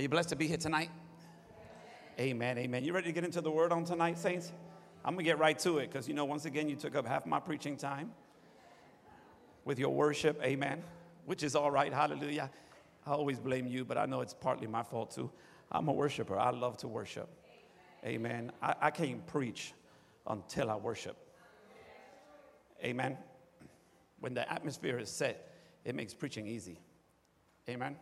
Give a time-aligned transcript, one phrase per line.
[0.00, 0.90] Are you blessed to be here tonight?
[2.18, 2.84] Amen, amen.
[2.84, 4.50] You ready to get into the word on tonight, saints?
[5.04, 7.06] I'm going to get right to it because, you know, once again, you took up
[7.06, 8.10] half my preaching time
[9.66, 10.82] with your worship, amen,
[11.26, 12.50] which is all right, hallelujah.
[13.06, 15.30] I always blame you, but I know it's partly my fault too.
[15.70, 17.28] I'm a worshiper, I love to worship,
[18.02, 18.52] amen.
[18.62, 19.74] I, I can't preach
[20.26, 21.18] until I worship,
[22.82, 23.18] amen.
[24.20, 25.52] When the atmosphere is set,
[25.84, 26.78] it makes preaching easy,
[27.68, 27.96] amen.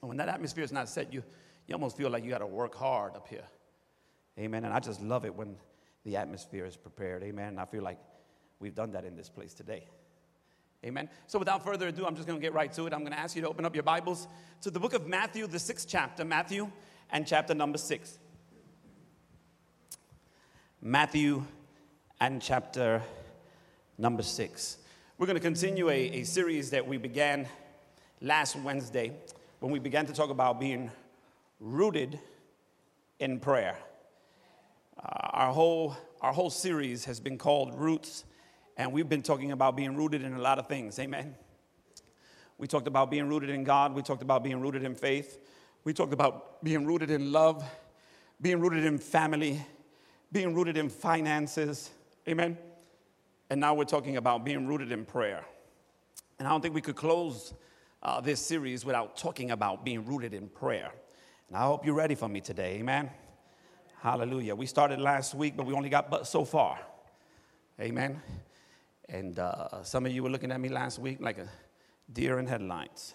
[0.00, 1.22] And when that atmosphere is not set, you,
[1.66, 3.44] you almost feel like you got to work hard up here,
[4.38, 4.64] amen.
[4.64, 5.56] And I just love it when
[6.04, 7.48] the atmosphere is prepared, amen.
[7.48, 7.98] And I feel like
[8.60, 9.84] we've done that in this place today.
[10.84, 11.08] Amen.
[11.26, 12.92] So without further ado, I'm just going to get right to it.
[12.92, 14.28] I'm going to ask you to open up your Bibles
[14.60, 16.70] to the book of Matthew, the sixth chapter, Matthew
[17.10, 18.18] and chapter number six.
[20.80, 21.44] Matthew
[22.20, 23.02] and chapter
[23.96, 24.78] number six.
[25.18, 27.48] We're going to continue a, a series that we began
[28.20, 29.12] last Wednesday
[29.60, 30.90] when we began to talk about being
[31.60, 32.18] rooted
[33.18, 33.76] in prayer.
[34.96, 38.24] Uh, our, whole, our whole series has been called Roots
[38.76, 40.98] and we've been talking about being rooted in a lot of things.
[41.00, 41.34] Amen.
[42.58, 43.92] We talked about being rooted in God.
[43.92, 45.40] We talked about being rooted in faith.
[45.82, 47.64] We talked about being rooted in love,
[48.40, 49.60] being rooted in family,
[50.30, 51.90] being rooted in finances.
[52.28, 52.56] Amen.
[53.50, 55.44] And now we're talking about being rooted in prayer.
[56.38, 57.54] And I don't think we could close
[58.02, 60.90] uh, this series without talking about being rooted in prayer.
[61.48, 62.76] And I hope you're ready for me today.
[62.76, 63.10] Amen.
[64.00, 64.54] Hallelujah.
[64.54, 66.78] We started last week, but we only got but so far.
[67.80, 68.20] Amen.
[69.08, 71.48] And uh, some of you were looking at me last week like a
[72.12, 73.14] deer in headlights.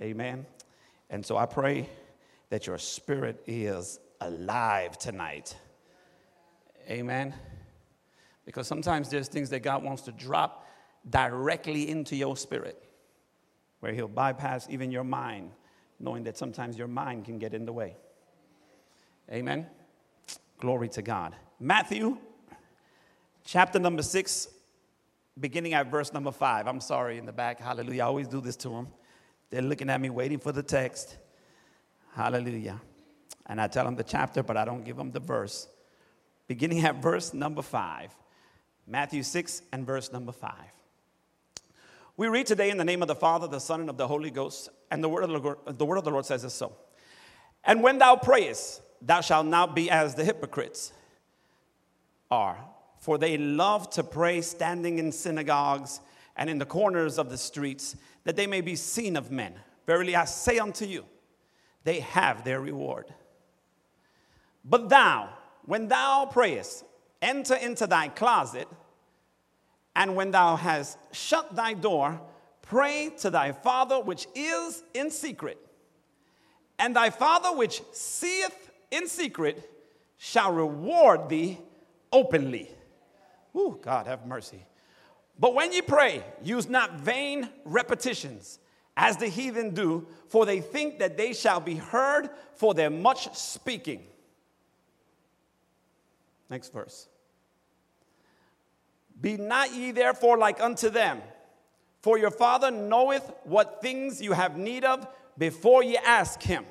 [0.00, 0.46] Amen.
[1.10, 1.88] And so I pray
[2.50, 5.56] that your spirit is alive tonight.
[6.88, 7.34] Amen.
[8.44, 10.66] Because sometimes there's things that God wants to drop
[11.08, 12.82] directly into your spirit,
[13.80, 15.50] where He'll bypass even your mind,
[16.00, 17.96] knowing that sometimes your mind can get in the way.
[19.30, 19.66] Amen.
[20.58, 21.34] Glory to God.
[21.60, 22.18] Matthew
[23.44, 24.48] chapter number six,
[25.38, 26.66] beginning at verse number five.
[26.66, 27.60] I'm sorry in the back.
[27.60, 28.02] Hallelujah.
[28.02, 28.88] I always do this to them.
[29.50, 31.16] They're looking at me, waiting for the text.
[32.14, 32.80] Hallelujah.
[33.46, 35.68] And I tell them the chapter, but I don't give them the verse.
[36.46, 38.14] Beginning at verse number five,
[38.86, 40.72] Matthew 6 and verse number five.
[42.18, 44.30] We read today in the name of the Father, the Son, and of the Holy
[44.30, 46.76] Ghost, and the word of the Lord, the word of the Lord says it so.
[47.64, 50.92] And when thou prayest, thou shalt not be as the hypocrites
[52.30, 52.58] are
[52.98, 56.00] for they love to pray standing in synagogues
[56.36, 59.54] and in the corners of the streets, that they may be seen of men.
[59.86, 61.04] Verily I say unto you,
[61.84, 63.06] they have their reward.
[64.64, 65.30] But thou,
[65.64, 66.84] when thou prayest,
[67.22, 68.68] enter into thy closet,
[69.98, 72.20] and when thou hast shut thy door,
[72.62, 75.58] pray to thy Father which is in secret.
[76.78, 79.68] And thy Father which seeth in secret
[80.16, 81.58] shall reward thee
[82.12, 82.70] openly.
[83.56, 84.64] Ooh, God have mercy.
[85.36, 88.60] But when ye pray, use not vain repetitions
[88.96, 93.34] as the heathen do, for they think that they shall be heard for their much
[93.36, 94.04] speaking.
[96.48, 97.08] Next verse.
[99.20, 101.20] Be not ye therefore like unto them,
[102.02, 105.06] for your Father knoweth what things you have need of
[105.36, 106.64] before ye ask him.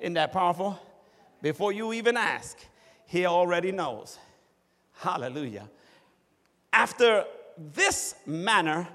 [0.00, 0.78] Isn't that powerful?
[1.42, 2.58] Before you even ask,
[3.06, 4.18] he already knows.
[4.98, 5.68] Hallelujah.
[6.72, 7.24] After
[7.56, 8.88] this manner,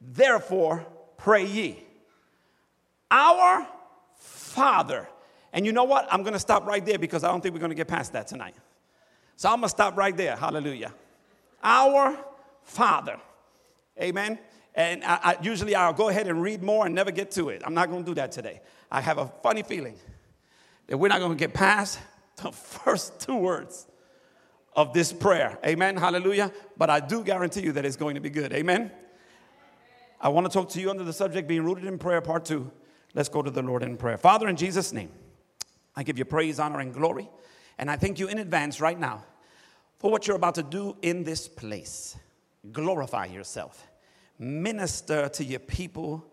[0.00, 0.86] therefore,
[1.16, 1.82] pray ye.
[3.10, 3.66] Our
[4.16, 5.08] Father.
[5.52, 6.06] And you know what?
[6.10, 8.12] I'm going to stop right there because I don't think we're going to get past
[8.12, 8.54] that tonight.
[9.36, 10.36] So I'm going to stop right there.
[10.36, 10.92] Hallelujah.
[11.62, 12.16] Our
[12.62, 13.18] Father.
[14.00, 14.38] Amen.
[14.74, 17.62] And I, I, usually I'll go ahead and read more and never get to it.
[17.64, 18.60] I'm not going to do that today.
[18.90, 19.96] I have a funny feeling
[20.86, 21.98] that we're not going to get past
[22.42, 23.86] the first two words
[24.74, 25.58] of this prayer.
[25.64, 25.96] Amen.
[25.96, 26.52] Hallelujah.
[26.76, 28.52] But I do guarantee you that it's going to be good.
[28.52, 28.90] Amen.
[30.20, 32.70] I want to talk to you under the subject being rooted in prayer, part two.
[33.14, 34.18] Let's go to the Lord in prayer.
[34.18, 35.10] Father, in Jesus' name,
[35.94, 37.30] I give you praise, honor, and glory.
[37.78, 39.24] And I thank you in advance right now
[39.98, 42.16] for what you're about to do in this place.
[42.72, 43.86] Glorify yourself,
[44.38, 46.24] minister to your people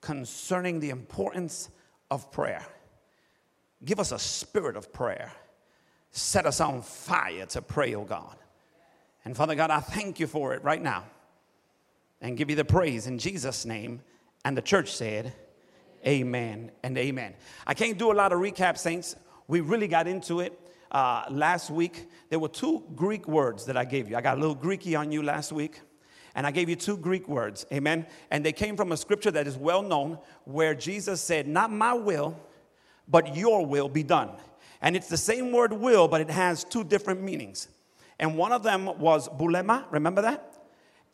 [0.00, 1.68] concerning the importance
[2.10, 2.64] of prayer.
[3.84, 5.32] Give us a spirit of prayer
[6.16, 8.36] set us on fire to pray, oh God.
[9.24, 11.04] And Father God, I thank you for it right now
[12.20, 14.00] and give you the praise in Jesus' name.
[14.44, 15.32] And the church said,
[16.06, 17.34] Amen and amen.
[17.66, 19.16] I can't do a lot of recap, saints.
[19.48, 20.58] We really got into it
[20.90, 22.08] uh, last week.
[22.28, 24.16] There were two Greek words that I gave you.
[24.16, 25.80] I got a little Greeky on you last week.
[26.34, 28.06] And I gave you two Greek words, amen.
[28.30, 31.94] And they came from a scripture that is well known where Jesus said, Not my
[31.94, 32.38] will,
[33.08, 34.30] but your will be done.
[34.82, 37.68] And it's the same word will, but it has two different meanings.
[38.18, 40.52] And one of them was bulema, remember that?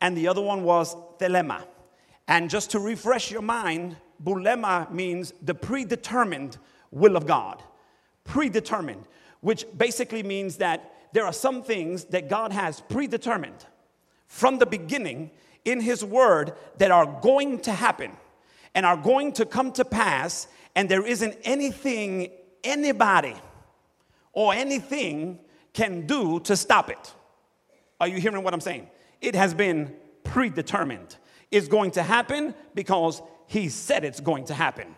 [0.01, 1.63] And the other one was thelema.
[2.27, 6.59] And just to refresh your mind, bulema means the predetermined
[6.91, 7.63] will of God.
[8.25, 9.05] Predetermined,
[9.43, 13.67] which basically means that there are some things that God has predetermined
[14.27, 15.31] from the beginning
[15.65, 18.13] in His Word that are going to happen
[18.75, 22.31] and are going to come to pass, and there isn't anything
[22.65, 23.37] anybody
[24.33, 25.39] or anything
[25.75, 27.15] can do to stop it.
[28.01, 28.89] Are you hearing what I'm saying?
[29.21, 29.95] It has been
[30.25, 31.17] predetermined.
[31.51, 34.97] It's going to happen because He said it's going to happen.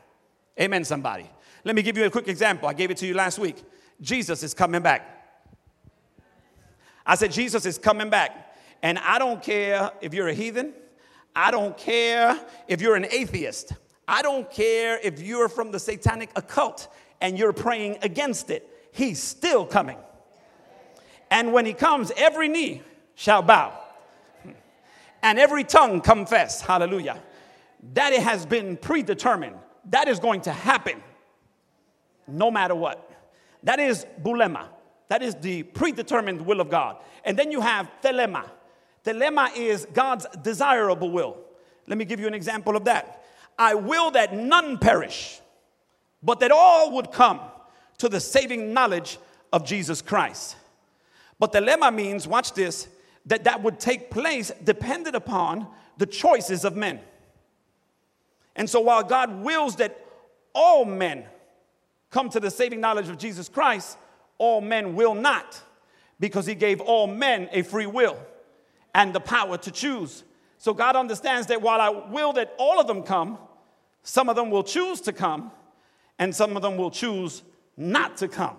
[0.60, 1.28] Amen, somebody.
[1.64, 2.68] Let me give you a quick example.
[2.68, 3.56] I gave it to you last week.
[4.00, 5.10] Jesus is coming back.
[7.06, 8.56] I said, Jesus is coming back.
[8.82, 10.74] And I don't care if you're a heathen,
[11.34, 12.38] I don't care
[12.68, 13.72] if you're an atheist,
[14.06, 16.88] I don't care if you're from the satanic occult
[17.20, 18.68] and you're praying against it.
[18.92, 19.96] He's still coming.
[21.30, 22.82] And when he comes, every knee
[23.14, 23.72] shall bow
[25.22, 26.60] and every tongue confess.
[26.60, 27.20] Hallelujah.
[27.94, 29.56] That it has been predetermined.
[29.86, 31.02] That is going to happen
[32.28, 33.10] no matter what.
[33.64, 34.68] That is bulema.
[35.08, 36.96] That is the predetermined will of God.
[37.24, 38.48] And then you have thelema.
[39.04, 41.36] Thelema is God's desirable will.
[41.86, 43.22] Let me give you an example of that.
[43.58, 45.40] I will that none perish,
[46.22, 47.40] but that all would come
[47.98, 49.18] to the saving knowledge
[49.52, 50.56] of Jesus Christ.
[51.38, 52.88] But thelema means, watch this,
[53.26, 57.00] that that would take place depended upon the choices of men.
[58.56, 59.98] And so while God wills that
[60.54, 61.24] all men
[62.14, 63.98] come to the saving knowledge of Jesus Christ,
[64.38, 65.60] all men will not
[66.20, 68.16] because he gave all men a free will
[68.94, 70.22] and the power to choose.
[70.58, 73.36] So God understands that while I will that all of them come,
[74.04, 75.50] some of them will choose to come
[76.20, 77.42] and some of them will choose
[77.76, 78.58] not to come.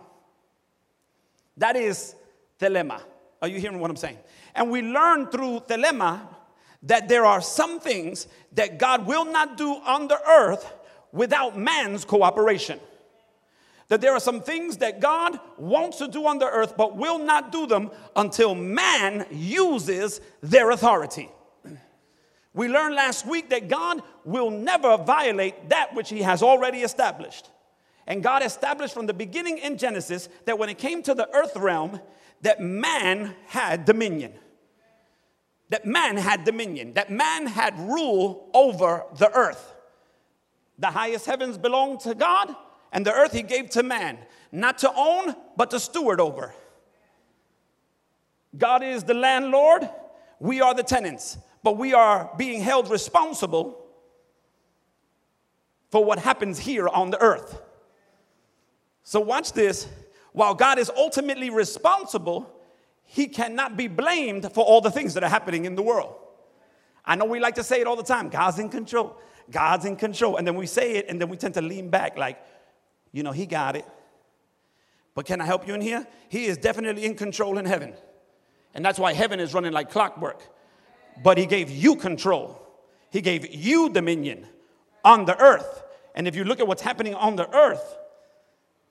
[1.55, 2.13] That is
[2.59, 3.01] thelema.
[3.41, 4.17] Are you hearing what I'm saying?
[4.53, 6.19] And we learn through thelema
[6.83, 10.73] that there are some things that God will not do on the earth
[11.13, 12.81] without man's cooperation.
[13.87, 17.19] That there are some things that God wants to do on the earth, but will
[17.19, 21.29] not do them until man uses their authority.
[22.53, 27.49] We learned last week that God will never violate that which he has already established.
[28.07, 31.55] And God established from the beginning in Genesis that when it came to the earth
[31.55, 31.99] realm,
[32.41, 34.33] that man had dominion.
[35.69, 39.73] That man had dominion, that man had rule over the earth.
[40.77, 42.55] The highest heavens belong to God,
[42.95, 44.17] and the earth he gave to man,
[44.53, 46.55] not to own, but to steward over.
[48.57, 49.89] God is the landlord,
[50.39, 53.85] we are the tenants, but we are being held responsible
[55.91, 57.61] for what happens here on the earth.
[59.03, 59.89] So, watch this.
[60.31, 62.49] While God is ultimately responsible,
[63.03, 66.15] he cannot be blamed for all the things that are happening in the world.
[67.03, 69.17] I know we like to say it all the time God's in control.
[69.51, 70.37] God's in control.
[70.37, 72.39] And then we say it and then we tend to lean back like,
[73.15, 73.85] you know, he got it.
[75.13, 76.05] But can I help you in here?
[76.27, 77.93] He is definitely in control in heaven.
[78.73, 80.41] And that's why heaven is running like clockwork.
[81.23, 82.61] But he gave you control,
[83.09, 84.45] he gave you dominion
[85.05, 85.83] on the earth.
[86.13, 87.97] And if you look at what's happening on the earth,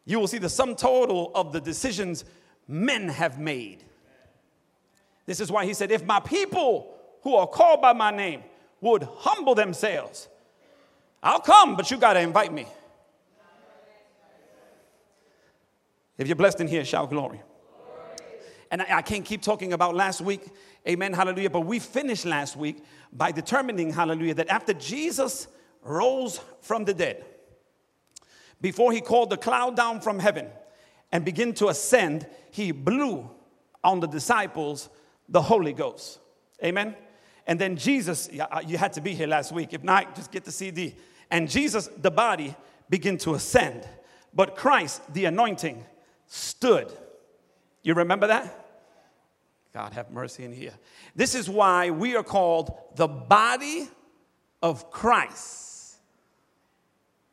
[0.07, 2.25] you will see the sum total of the decisions
[2.67, 3.85] men have made.
[5.27, 8.43] This is why he said, If my people who are called by my name
[8.81, 10.29] would humble themselves,
[11.23, 12.67] I'll come, but you got to invite me.
[16.17, 17.43] If you're blessed in here, shout glory.
[18.71, 20.43] And I, I, can't keep talking about last week,
[20.89, 21.51] amen, hallelujah.
[21.51, 25.49] But we finished last week by determining, hallelujah, that after Jesus
[25.83, 27.25] rose from the dead,
[28.61, 30.49] before he called the cloud down from heaven
[31.13, 33.31] and began to ascend, he blew
[33.83, 34.89] on the disciples
[35.29, 36.19] the Holy Ghost.
[36.63, 36.97] Amen.
[37.47, 39.75] And then Jesus, uh, you had to be here last week.
[39.75, 40.97] If not, just get the CD.
[41.31, 42.57] And Jesus, the body,
[42.89, 43.87] began to ascend.
[44.33, 45.85] But Christ, the anointing,
[46.35, 46.93] stood.
[47.85, 48.67] You remember that?
[49.73, 50.75] God have mercy in here.
[51.15, 53.89] This is why we are called the body
[54.63, 55.97] of Christ.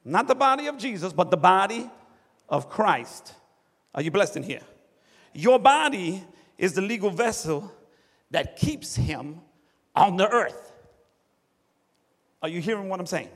[0.06, 1.90] Not the body of Jesus, but the body
[2.48, 3.34] of Christ.
[3.96, 4.62] Are you blessed in here?
[5.34, 6.24] Your body
[6.58, 7.72] is the legal vessel
[8.30, 9.42] that keeps him
[9.96, 10.74] on the earth.
[12.42, 13.30] Are you hearing what I'm saying?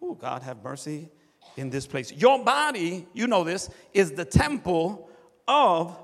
[0.00, 1.10] Oh, God have mercy
[1.58, 2.12] in this place.
[2.12, 5.10] Your body, you know this, is the temple
[5.46, 5.98] of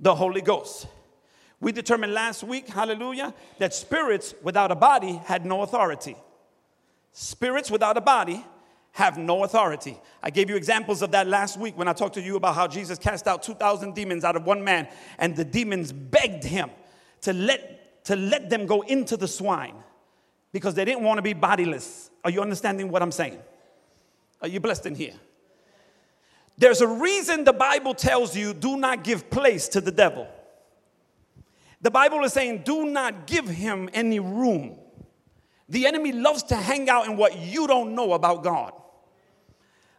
[0.00, 0.86] the Holy Ghost.
[1.60, 6.16] We determined last week, hallelujah, that spirits without a body had no authority.
[7.12, 8.44] Spirits without a body
[8.92, 9.98] have no authority.
[10.22, 12.66] I gave you examples of that last week when I talked to you about how
[12.66, 14.88] Jesus cast out 2,000 demons out of one man,
[15.18, 16.70] and the demons begged him
[17.22, 19.74] to let, to let them go into the swine
[20.52, 22.10] because they didn't want to be bodiless.
[22.24, 23.38] Are you understanding what I'm saying?
[24.42, 25.14] Are you blessed in here?
[26.58, 30.26] There's a reason the Bible tells you do not give place to the devil.
[31.82, 34.78] The Bible is saying do not give him any room.
[35.68, 38.72] The enemy loves to hang out in what you don't know about God.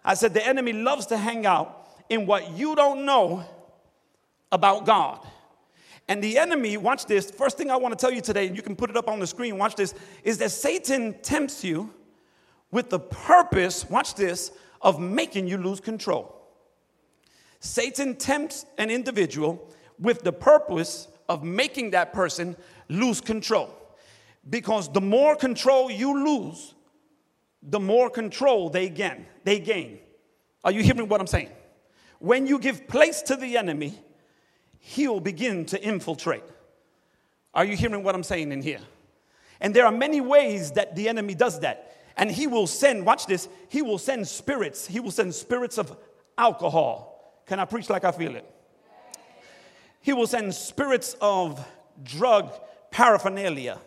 [0.04, 3.44] I said, the enemy loves to hang out in what you don't know
[4.52, 5.20] about God.
[6.08, 8.62] And the enemy, watch this, first thing I want to tell you today, and you
[8.62, 11.94] can put it up on the screen, watch this, is that Satan tempts you
[12.72, 16.34] with the purpose, watch this, of making you lose control.
[17.60, 22.56] Satan tempts an individual with the purpose of making that person
[22.88, 23.74] lose control.
[24.50, 26.76] Because the more control you lose,
[27.62, 29.26] the more control they gain.
[29.44, 30.00] They gain.
[30.64, 31.50] Are you hearing what I'm saying?
[32.20, 34.00] When you give place to the enemy,
[34.80, 36.44] he'll begin to infiltrate.
[37.54, 38.80] Are you hearing what I'm saying in here?
[39.60, 41.97] And there are many ways that the enemy does that.
[42.18, 44.88] And he will send, watch this, he will send spirits.
[44.88, 45.96] He will send spirits of
[46.38, 47.42] alcohol.
[47.46, 48.46] Can I preach like I feel it?
[50.02, 51.66] He will send spirits of
[52.04, 52.52] drug
[52.92, 53.80] paraphernalia.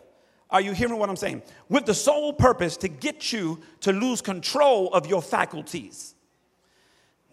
[0.49, 1.41] Are you hearing what I'm saying?
[1.69, 6.15] With the sole purpose to get you to lose control of your faculties.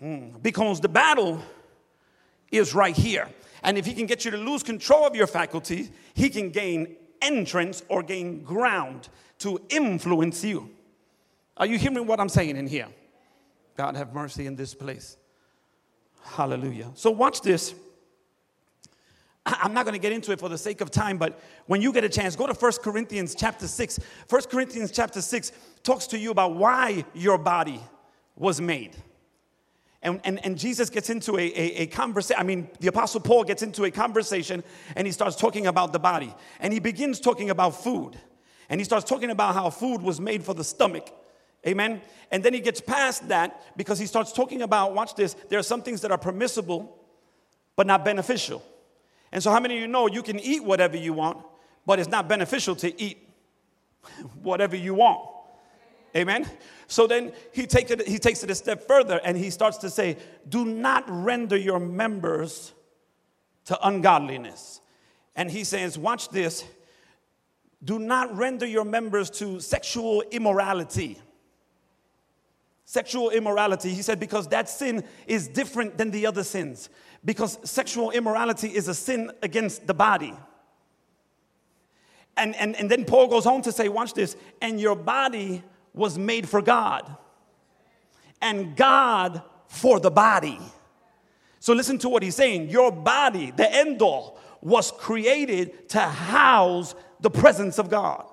[0.03, 0.41] Mm.
[0.43, 1.43] Because the battle
[2.51, 3.29] is right here.
[3.63, 6.97] And if he can get you to lose control of your faculties, he can gain
[7.21, 9.09] entrance or gain ground
[9.41, 10.71] to influence you.
[11.59, 12.89] Are you hearing what I'm saying in here?
[13.77, 15.17] God have mercy in this place.
[16.23, 16.91] Hallelujah.
[16.95, 17.75] So, watch this.
[19.47, 21.93] I'm not going to get into it for the sake of time, but when you
[21.93, 23.99] get a chance, go to 1 Corinthians chapter 6.
[24.29, 27.81] 1 Corinthians chapter 6 talks to you about why your body
[28.37, 28.95] was made.
[30.03, 32.41] And, and, and Jesus gets into a, a, a conversation.
[32.41, 34.63] I mean, the Apostle Paul gets into a conversation
[34.95, 36.35] and he starts talking about the body.
[36.61, 38.19] And he begins talking about food.
[38.69, 41.11] And he starts talking about how food was made for the stomach.
[41.67, 42.01] Amen.
[42.31, 45.65] And then he gets past that because he starts talking about, watch this, there are
[45.65, 46.97] some things that are permissible
[47.77, 48.63] but not beneficial.
[49.31, 51.39] And so, how many of you know you can eat whatever you want,
[51.87, 53.19] but it's not beneficial to eat
[54.43, 55.29] whatever you want?
[56.17, 56.49] Amen.
[56.87, 59.91] So then he, take it, he takes it a step further and he starts to
[59.91, 60.17] say,
[60.49, 62.73] Do not render your members
[63.67, 64.81] to ungodliness.
[65.37, 66.65] And he says, Watch this.
[67.85, 71.21] Do not render your members to sexual immorality.
[72.91, 76.89] Sexual immorality, he said, because that sin is different than the other sins
[77.25, 80.35] because sexual immorality is a sin against the body.
[82.37, 86.17] And, and, and then Paul goes on to say, watch this, and your body was
[86.17, 87.17] made for God,
[88.41, 90.61] and God for the body.
[91.59, 92.71] So listen to what he's saying.
[92.71, 98.25] Your body, the end all, was created to house the presence of God.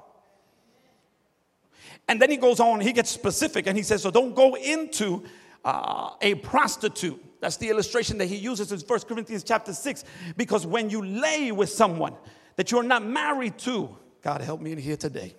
[2.08, 5.24] And then he goes on, he gets specific, and he says, So don't go into
[5.64, 10.04] uh, a prostitute that's the illustration that he uses in 1 Corinthians chapter 6.
[10.36, 12.16] Because when you lay with someone
[12.56, 15.36] that you're not married to, God help me in here today,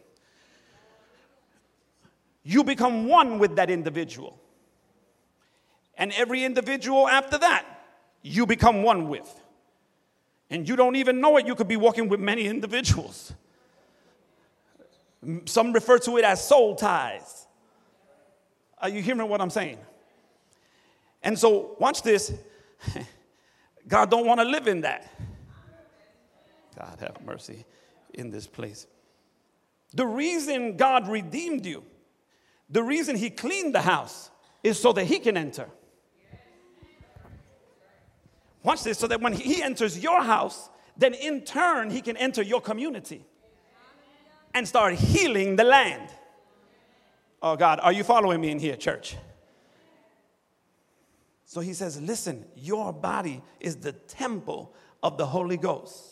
[2.44, 4.38] you become one with that individual.
[5.98, 7.64] And every individual after that,
[8.22, 9.42] you become one with.
[10.48, 13.32] And you don't even know it, you could be walking with many individuals.
[15.46, 17.46] Some refer to it as soul ties.
[18.78, 19.78] Are you hearing what I'm saying?
[21.22, 22.32] And so, watch this.
[23.88, 25.10] God don't want to live in that.
[26.78, 27.64] God have mercy
[28.14, 28.86] in this place.
[29.94, 31.82] The reason God redeemed you,
[32.68, 34.30] the reason He cleaned the house,
[34.62, 35.68] is so that He can enter.
[38.62, 42.42] Watch this, so that when He enters your house, then in turn He can enter
[42.42, 43.24] your community
[44.56, 46.08] and start healing the land.
[47.42, 49.14] Oh God, are you following me in here, church?
[51.44, 56.02] So he says, Listen, your body is the temple of the Holy Ghost.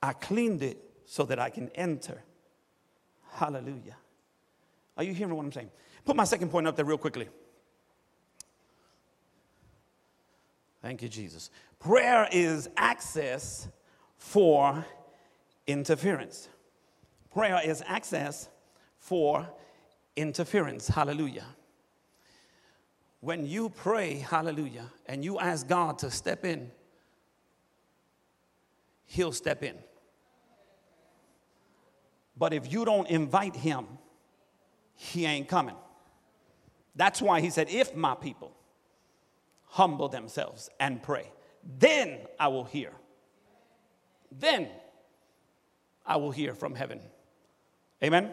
[0.00, 2.22] I cleaned it so that I can enter.
[3.32, 3.96] Hallelujah.
[4.96, 5.70] Are you hearing what I'm saying?
[6.04, 7.28] Put my second point up there real quickly.
[10.80, 11.50] Thank you, Jesus.
[11.80, 13.68] Prayer is access
[14.16, 14.84] for
[15.66, 16.48] interference.
[17.32, 18.48] Prayer is access
[18.98, 19.48] for
[20.14, 20.88] interference.
[20.88, 21.46] Hallelujah.
[23.20, 26.70] When you pray, hallelujah, and you ask God to step in,
[29.06, 29.74] He'll step in.
[32.36, 33.86] But if you don't invite him,
[34.94, 35.74] he ain't coming.
[36.94, 38.52] That's why he said, If my people
[39.66, 41.32] humble themselves and pray,
[41.78, 42.92] then I will hear.
[44.30, 44.68] Then
[46.06, 47.00] I will hear from heaven.
[48.02, 48.30] Amen.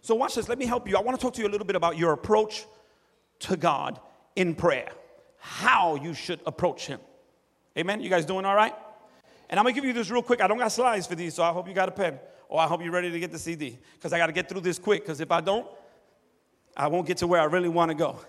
[0.00, 0.48] So, watch this.
[0.48, 0.96] Let me help you.
[0.96, 2.66] I want to talk to you a little bit about your approach
[3.40, 4.00] to God
[4.36, 4.90] in prayer,
[5.38, 7.00] how you should approach Him.
[7.76, 8.00] Amen.
[8.00, 8.74] You guys doing all right?
[9.50, 10.40] And I'm gonna give you this real quick.
[10.40, 12.18] I don't got slides for these, so I hope you got a pen
[12.48, 14.60] or I hope you're ready to get the CD because I got to get through
[14.60, 15.66] this quick because if I don't,
[16.76, 18.20] I won't get to where I really want to go,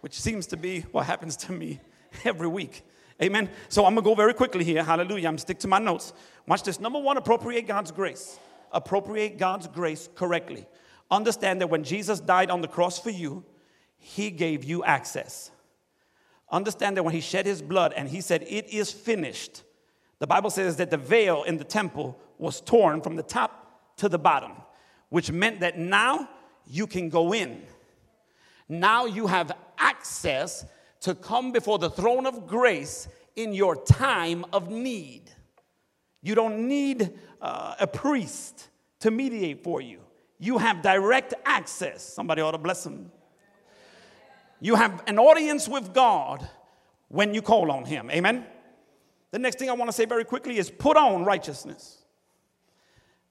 [0.00, 1.80] which seems to be what happens to me
[2.24, 2.82] every week.
[3.22, 3.48] Amen.
[3.68, 4.82] So I'm going to go very quickly here.
[4.82, 5.28] Hallelujah.
[5.28, 6.12] I'm stick to my notes.
[6.48, 6.80] Watch this.
[6.80, 8.38] Number one, appropriate God's grace.
[8.72, 10.66] Appropriate God's grace correctly.
[11.10, 13.44] Understand that when Jesus died on the cross for you,
[13.98, 15.52] he gave you access.
[16.50, 19.62] Understand that when he shed his blood and he said, It is finished,
[20.18, 24.08] the Bible says that the veil in the temple was torn from the top to
[24.08, 24.52] the bottom,
[25.10, 26.28] which meant that now
[26.66, 27.62] you can go in.
[28.68, 30.64] Now you have access
[31.02, 35.30] to come before the throne of grace in your time of need.
[36.22, 38.68] You don't need uh, a priest
[39.00, 40.00] to mediate for you.
[40.38, 42.02] You have direct access.
[42.02, 43.10] Somebody ought to bless them.
[44.60, 46.48] You have an audience with God
[47.08, 48.10] when you call on Him.
[48.10, 48.46] Amen.
[49.32, 51.98] The next thing I want to say very quickly is put on righteousness.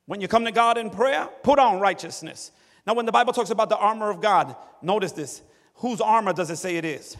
[0.07, 2.51] When you come to God in prayer, put on righteousness.
[2.85, 5.41] Now, when the Bible talks about the armor of God, notice this.
[5.75, 7.15] Whose armor does it say it is?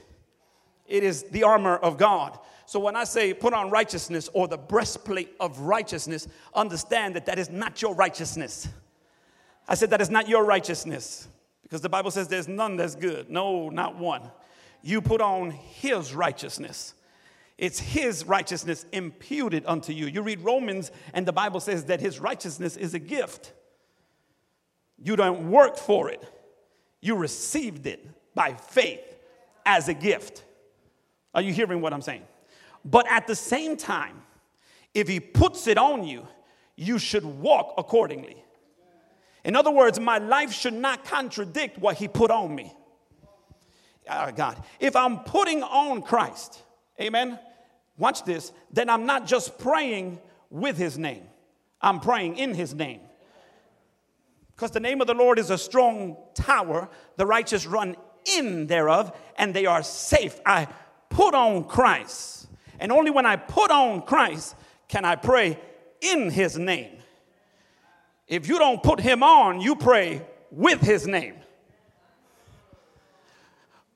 [0.88, 2.38] It is the armor of God.
[2.66, 7.38] So when I say put on righteousness or the breastplate of righteousness, understand that that
[7.38, 8.68] is not your righteousness.
[9.68, 11.28] I said that is not your righteousness
[11.64, 13.30] because the Bible says there's none that's good.
[13.30, 14.30] No, not one.
[14.82, 16.94] You put on his righteousness.
[17.58, 20.08] It's his righteousness imputed unto you.
[20.08, 23.54] You read Romans, and the Bible says that his righteousness is a gift.
[24.98, 26.24] You don't work for it,
[27.02, 29.18] you received it by faith
[29.66, 30.44] as a gift.
[31.34, 32.24] Are you hearing what I'm saying?
[32.84, 34.22] But at the same time,
[34.94, 36.28] if he puts it on you,
[36.76, 38.44] you should walk accordingly.
[39.44, 42.74] In other words, my life should not contradict what he put on me.
[44.10, 46.62] Oh, God, if I'm putting on Christ,
[47.00, 47.40] amen,
[47.98, 51.24] watch this, then I'm not just praying with his name,
[51.82, 53.02] I'm praying in his name.
[54.56, 59.18] Because the name of the Lord is a strong tower, the righteous run in thereof,
[59.38, 60.40] and they are safe.
[60.46, 60.68] I
[61.12, 62.48] put on Christ.
[62.80, 64.56] And only when I put on Christ
[64.88, 65.60] can I pray
[66.02, 66.98] in his name.
[68.28, 71.36] If you don't put him on, you pray with his name.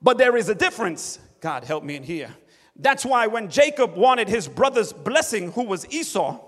[0.01, 1.19] But there is a difference.
[1.41, 2.30] God help me in here.
[2.75, 6.39] That's why when Jacob wanted his brother's blessing, who was Esau,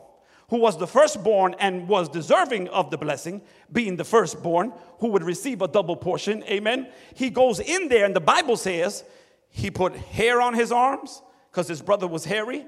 [0.50, 5.24] who was the firstborn and was deserving of the blessing, being the firstborn, who would
[5.24, 6.88] receive a double portion, amen.
[7.16, 9.04] He goes in there, and the Bible says
[9.58, 12.68] he put hair on his arms because his brother was hairy.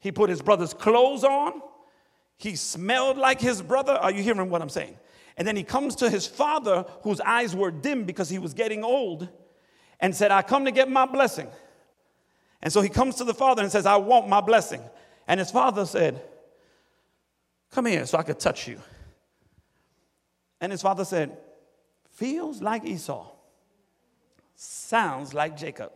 [0.00, 1.62] He put his brother's clothes on.
[2.36, 3.92] He smelled like his brother.
[3.92, 4.96] Are you hearing what I'm saying?
[5.36, 8.82] And then he comes to his father, whose eyes were dim because he was getting
[8.82, 9.28] old,
[10.00, 11.46] and said, I come to get my blessing.
[12.60, 14.82] And so he comes to the father and says, I want my blessing.
[15.28, 16.20] And his father said,
[17.70, 18.80] Come here so I could touch you.
[20.60, 21.38] And his father said,
[22.14, 23.30] Feels like Esau,
[24.56, 25.92] sounds like Jacob.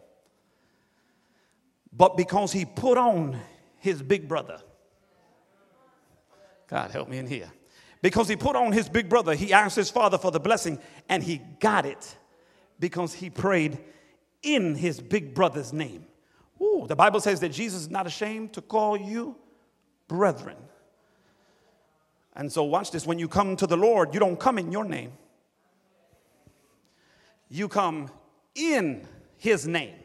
[1.92, 3.38] But because he put on
[3.79, 4.61] his big brother,
[6.68, 7.50] God help me in here.
[8.03, 11.22] Because he put on his big brother, he asked his father for the blessing and
[11.22, 12.16] he got it
[12.79, 13.79] because he prayed
[14.42, 16.07] in his big brother's name.
[16.62, 19.37] Ooh, the Bible says that Jesus is not ashamed to call you
[20.09, 20.57] brethren.
[22.35, 24.85] And so, watch this when you come to the Lord, you don't come in your
[24.85, 25.12] name,
[27.48, 28.11] you come
[28.55, 29.99] in his name.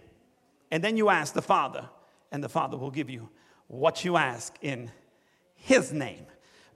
[0.71, 1.89] And then you ask the Father,
[2.31, 3.29] and the Father will give you
[3.67, 4.91] what you ask in
[5.55, 6.25] His name.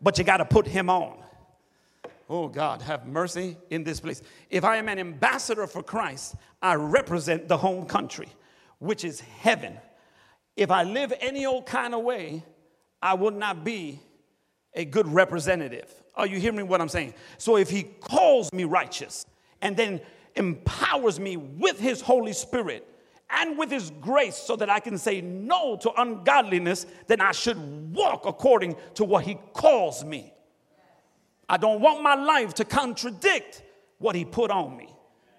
[0.02, 1.18] But you got to put Him on.
[2.30, 4.22] Oh, God, have mercy in this place.
[4.50, 8.30] If I am an ambassador for Christ, I represent the home country,
[8.78, 9.78] which is heaven.
[10.56, 12.44] If I live any old kind of way,
[13.02, 14.00] I would not be
[14.74, 15.92] a good representative.
[16.16, 17.16] Are you hearing what I'm saying?
[17.38, 19.26] So if He calls me righteous
[19.62, 20.00] and then
[20.36, 22.88] empowers me with His Holy Spirit,
[23.30, 27.58] and with his grace so that I can say no to ungodliness, then I should
[27.94, 30.34] walk according to what he calls me.
[31.48, 33.64] I don't want my life to contradict
[34.00, 34.90] what he put on me.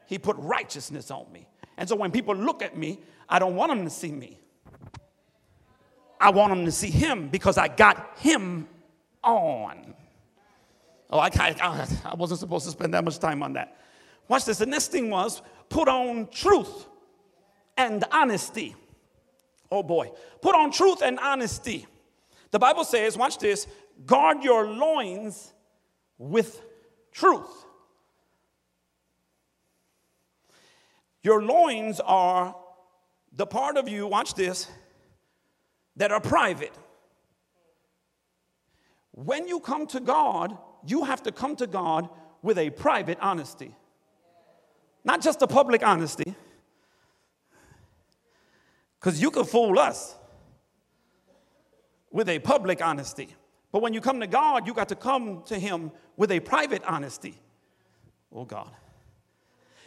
[0.06, 1.46] He put righteousness on me.
[1.76, 4.38] And so when people look at me, I don't want them to see me.
[6.20, 8.68] I want them to see him because I got him
[9.24, 9.94] on.
[11.10, 13.78] Oh, I, I, I wasn't supposed to spend that much time on that.
[14.28, 14.58] Watch this.
[14.58, 16.86] The next thing was put on truth
[17.76, 18.76] and honesty.
[19.70, 20.10] Oh boy.
[20.42, 21.86] Put on truth and honesty.
[22.50, 23.66] The Bible says, watch this,
[24.06, 25.52] guard your loins
[26.18, 26.60] with
[27.12, 27.64] truth.
[31.22, 32.56] Your loins are
[33.32, 34.68] the part of you, watch this,
[35.96, 36.72] that are private.
[39.12, 40.56] When you come to God,
[40.86, 42.08] you have to come to God
[42.42, 43.74] with a private honesty,
[45.04, 46.34] not just a public honesty,
[49.00, 50.14] because you can fool us
[52.10, 53.28] with a public honesty.
[53.72, 56.82] But when you come to God, you got to come to Him with a private
[56.84, 57.34] honesty.
[58.34, 58.70] Oh God.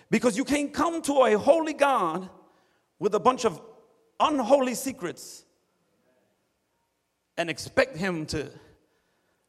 [0.10, 2.28] Because you can't come to a holy God
[2.97, 3.62] with a bunch of
[4.19, 5.45] unholy secrets
[7.38, 8.49] and expect Him to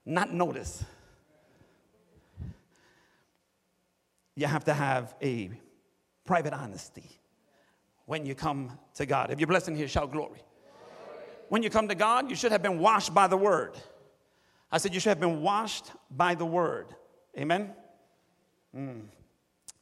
[0.05, 0.85] not notice.
[4.37, 5.51] You have to have a
[6.25, 7.21] private honesty
[8.07, 9.31] when you come to God.
[9.31, 10.41] If you're blessed in here, shout glory.
[11.49, 13.77] When you come to God, you should have been washed by the word.
[14.71, 16.95] I said, You should have been washed by the word.
[17.39, 17.73] Amen?
[18.77, 19.03] Mm.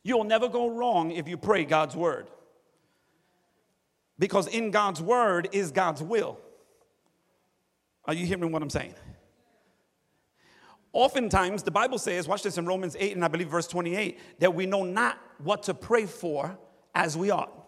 [0.02, 2.28] You'll never go wrong if you pray God's word.
[4.18, 6.38] Because in God's word is God's will.
[8.04, 8.94] Are you hearing what I'm saying?
[10.92, 14.54] Oftentimes, the Bible says, watch this in Romans 8 and I believe verse 28, that
[14.54, 16.58] we know not what to pray for
[16.94, 17.61] as we ought.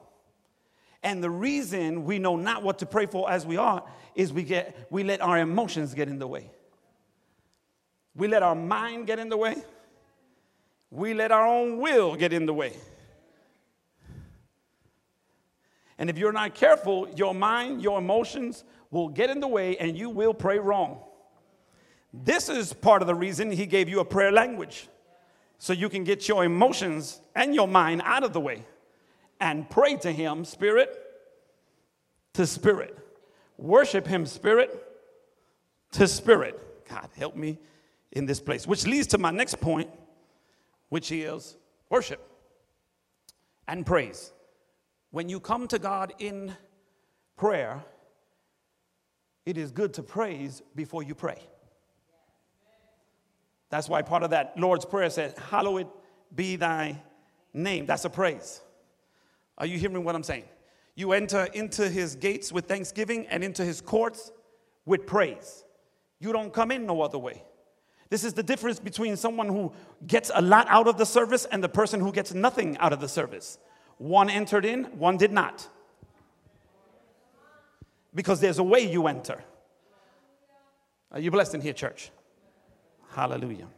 [1.05, 4.43] And the reason we know not what to pray for as we ought is we,
[4.43, 6.51] get, we let our emotions get in the way.
[8.17, 9.62] We let our mind get in the way.
[10.90, 12.73] We let our own will get in the way.
[15.99, 19.99] And if you're not careful, your mind, your emotions will get in the way and
[19.99, 21.01] you will pray wrong.
[22.14, 24.88] This is part of the reason he gave you a prayer language.
[25.59, 28.64] So you can get your emotions and your mind out of the way
[29.40, 31.01] and pray to him, spirit
[32.35, 32.99] to spirit.
[33.57, 34.85] Worship him, spirit
[35.92, 36.61] to spirit.
[36.88, 37.59] God, help me
[38.12, 38.66] in this place.
[38.66, 39.90] Which leads to my next point,
[40.88, 41.57] which is
[41.88, 42.20] worship
[43.66, 44.33] and praise.
[45.11, 46.55] When you come to God in
[47.37, 47.85] prayer,
[49.47, 51.38] it is good to praise before you pray.
[53.70, 55.88] That's why part of that Lord's Prayer said, Hallowed
[56.35, 57.03] be thy
[57.53, 57.87] name.
[57.87, 58.61] That's a praise.
[59.64, 60.44] Are you hearing what I'm saying?
[60.94, 64.31] You enter into his gates with thanksgiving and into his courts
[64.85, 65.64] with praise.
[66.20, 67.42] You don't come in no other way.
[68.11, 69.72] This is the difference between someone who
[70.07, 73.00] gets a lot out of the service and the person who gets nothing out of
[73.00, 73.59] the service.
[73.96, 75.66] One entered in, one did not.
[78.14, 79.42] Because there's a way you enter.
[81.11, 82.11] Are you blessed in here, church?
[83.12, 83.68] Hallelujah.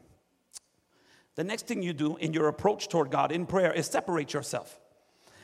[1.37, 4.81] The next thing you do in your approach toward God in prayer is separate yourself.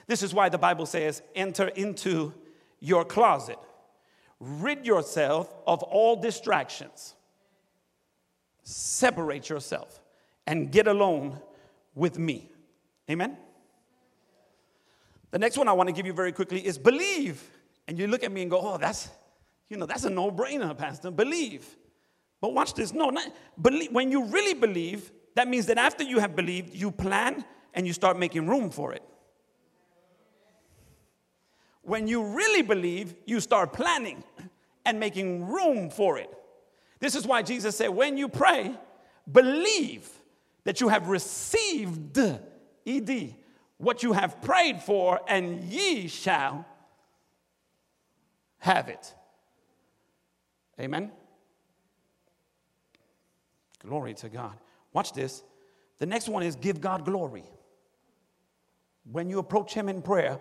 [0.06, 2.32] This is why the Bible says, enter into
[2.80, 3.58] your closet,
[4.40, 7.14] rid yourself of all distractions,
[8.62, 10.00] separate yourself,
[10.46, 11.38] and get alone
[11.94, 12.50] with me.
[13.08, 13.36] Amen?
[15.30, 17.42] The next one I want to give you very quickly is believe.
[17.88, 19.08] And you look at me and go, oh, that's,
[19.68, 21.10] you know, that's a no brainer, Pastor.
[21.10, 21.76] Believe.
[22.40, 22.92] But watch this.
[22.92, 26.90] No, not, believe, when you really believe, that means that after you have believed, you
[26.90, 29.02] plan and you start making room for it.
[31.82, 34.22] When you really believe, you start planning
[34.84, 36.30] and making room for it.
[37.00, 38.74] This is why Jesus said, when you pray,
[39.30, 40.08] believe
[40.64, 42.18] that you have received,
[42.86, 43.34] ED,
[43.78, 46.64] what you have prayed for, and ye shall
[48.58, 49.12] have it.
[50.80, 51.10] Amen.
[53.80, 54.56] Glory to God.
[54.92, 55.42] Watch this.
[55.98, 57.44] The next one is give God glory.
[59.10, 60.38] When you approach Him in prayer,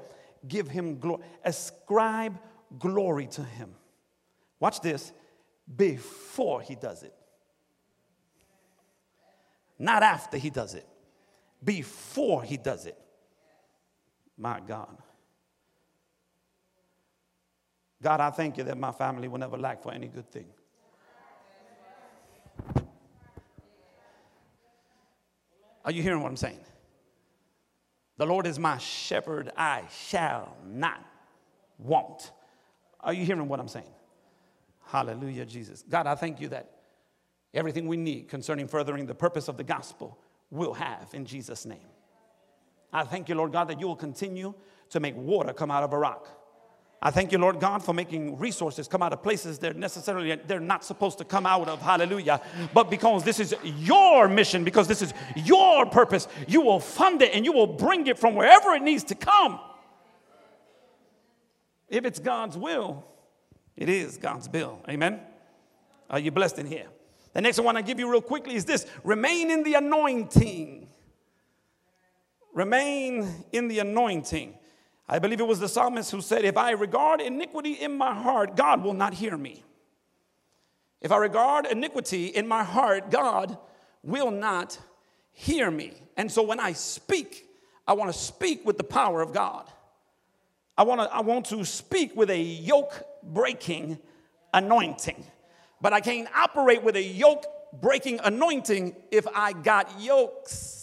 [0.47, 1.23] give Him glory.
[1.43, 2.37] Ascribe
[2.79, 3.71] glory to Him.
[4.59, 5.11] Watch this
[5.75, 7.13] before He does it,
[9.79, 10.87] not after He does it,
[11.63, 12.97] before He does it.
[14.37, 14.97] My God.
[18.01, 20.47] God, I thank you that my family will never lack for any good thing.
[25.83, 26.59] Are you hearing what I'm saying?
[28.21, 31.03] The Lord is my shepherd, I shall not
[31.79, 32.29] want.
[32.99, 33.89] Are you hearing what I'm saying?
[34.85, 35.83] Hallelujah, Jesus.
[35.89, 36.69] God, I thank you that
[37.51, 40.19] everything we need concerning furthering the purpose of the gospel
[40.51, 41.87] will have in Jesus' name.
[42.93, 44.53] I thank you, Lord God, that you will continue
[44.91, 46.27] to make water come out of a rock.
[47.03, 50.59] I thank you, Lord God, for making resources come out of places they're necessarily they're
[50.59, 51.81] not supposed to come out of.
[51.81, 52.41] Hallelujah.
[52.73, 57.33] But because this is your mission, because this is your purpose, you will fund it
[57.33, 59.59] and you will bring it from wherever it needs to come.
[61.89, 63.03] If it's God's will,
[63.75, 64.79] it is God's will.
[64.87, 65.21] Amen.
[66.07, 66.85] Are you blessed in here?
[67.33, 70.87] The next one I give you real quickly is this remain in the anointing.
[72.53, 74.53] Remain in the anointing.
[75.11, 78.55] I believe it was the psalmist who said, If I regard iniquity in my heart,
[78.55, 79.61] God will not hear me.
[81.01, 83.57] If I regard iniquity in my heart, God
[84.03, 84.79] will not
[85.33, 85.91] hear me.
[86.15, 87.45] And so when I speak,
[87.85, 89.69] I want to speak with the power of God.
[90.77, 93.99] I want to, I want to speak with a yoke breaking
[94.53, 95.25] anointing.
[95.81, 97.45] But I can't operate with a yoke
[97.81, 100.80] breaking anointing if I got yokes.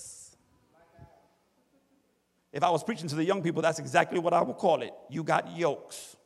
[2.53, 4.93] If I was preaching to the young people, that's exactly what I would call it.
[5.11, 6.17] You got yokes.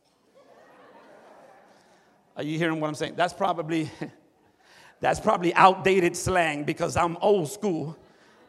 [2.36, 3.14] Are you hearing what I'm saying?
[3.16, 3.90] That's probably
[5.00, 7.96] that's probably outdated slang because I'm old school.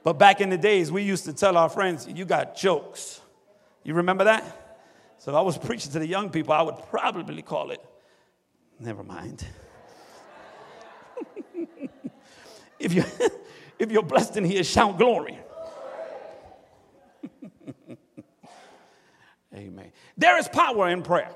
[0.03, 3.21] But back in the days, we used to tell our friends, you got jokes.
[3.83, 4.77] You remember that?
[5.17, 7.81] So if I was preaching to the young people, I would probably call it,
[8.79, 9.45] never mind.
[12.79, 13.03] if, you,
[13.79, 15.39] if you're blessed in here, shout glory.
[19.55, 19.91] Amen.
[20.17, 21.31] There is power in prayer.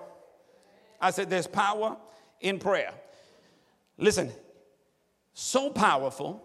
[0.99, 1.97] I said, there's power
[2.41, 2.91] in prayer.
[3.97, 4.31] Listen,
[5.33, 6.43] so powerful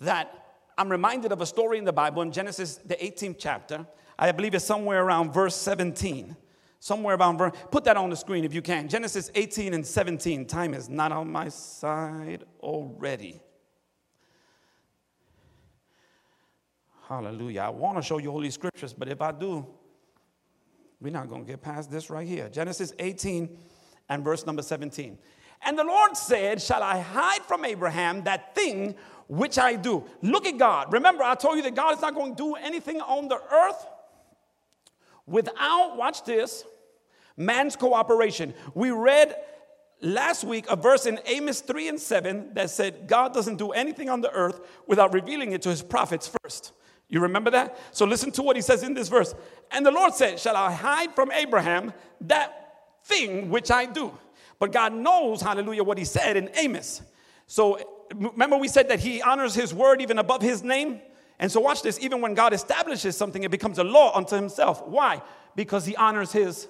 [0.00, 0.46] that
[0.78, 3.86] I'm reminded of a story in the Bible in Genesis, the 18th chapter.
[4.18, 6.36] I believe it's somewhere around verse 17.
[6.80, 8.88] Somewhere around verse, put that on the screen if you can.
[8.88, 10.46] Genesis 18 and 17.
[10.46, 13.40] Time is not on my side already.
[17.08, 17.60] Hallelujah.
[17.60, 19.66] I want to show you Holy Scriptures, but if I do,
[21.06, 22.48] we're not going to get past this right here.
[22.48, 23.48] Genesis 18
[24.08, 25.16] and verse number 17.
[25.62, 28.96] And the Lord said, Shall I hide from Abraham that thing
[29.28, 30.02] which I do?
[30.20, 30.92] Look at God.
[30.92, 33.86] Remember, I told you that God is not going to do anything on the earth
[35.26, 36.64] without, watch this,
[37.36, 38.52] man's cooperation.
[38.74, 39.36] We read
[40.00, 44.10] last week a verse in Amos 3 and 7 that said, God doesn't do anything
[44.10, 46.72] on the earth without revealing it to his prophets first.
[47.08, 47.78] You remember that?
[47.92, 49.34] So listen to what he says in this verse.
[49.70, 51.92] And the Lord said, Shall I hide from Abraham
[52.22, 54.16] that thing which I do?
[54.58, 57.02] But God knows, hallelujah, what he said in Amos.
[57.46, 61.00] So remember, we said that he honors his word even above his name?
[61.38, 64.86] And so watch this, even when God establishes something, it becomes a law unto himself.
[64.86, 65.22] Why?
[65.54, 66.66] Because he honors his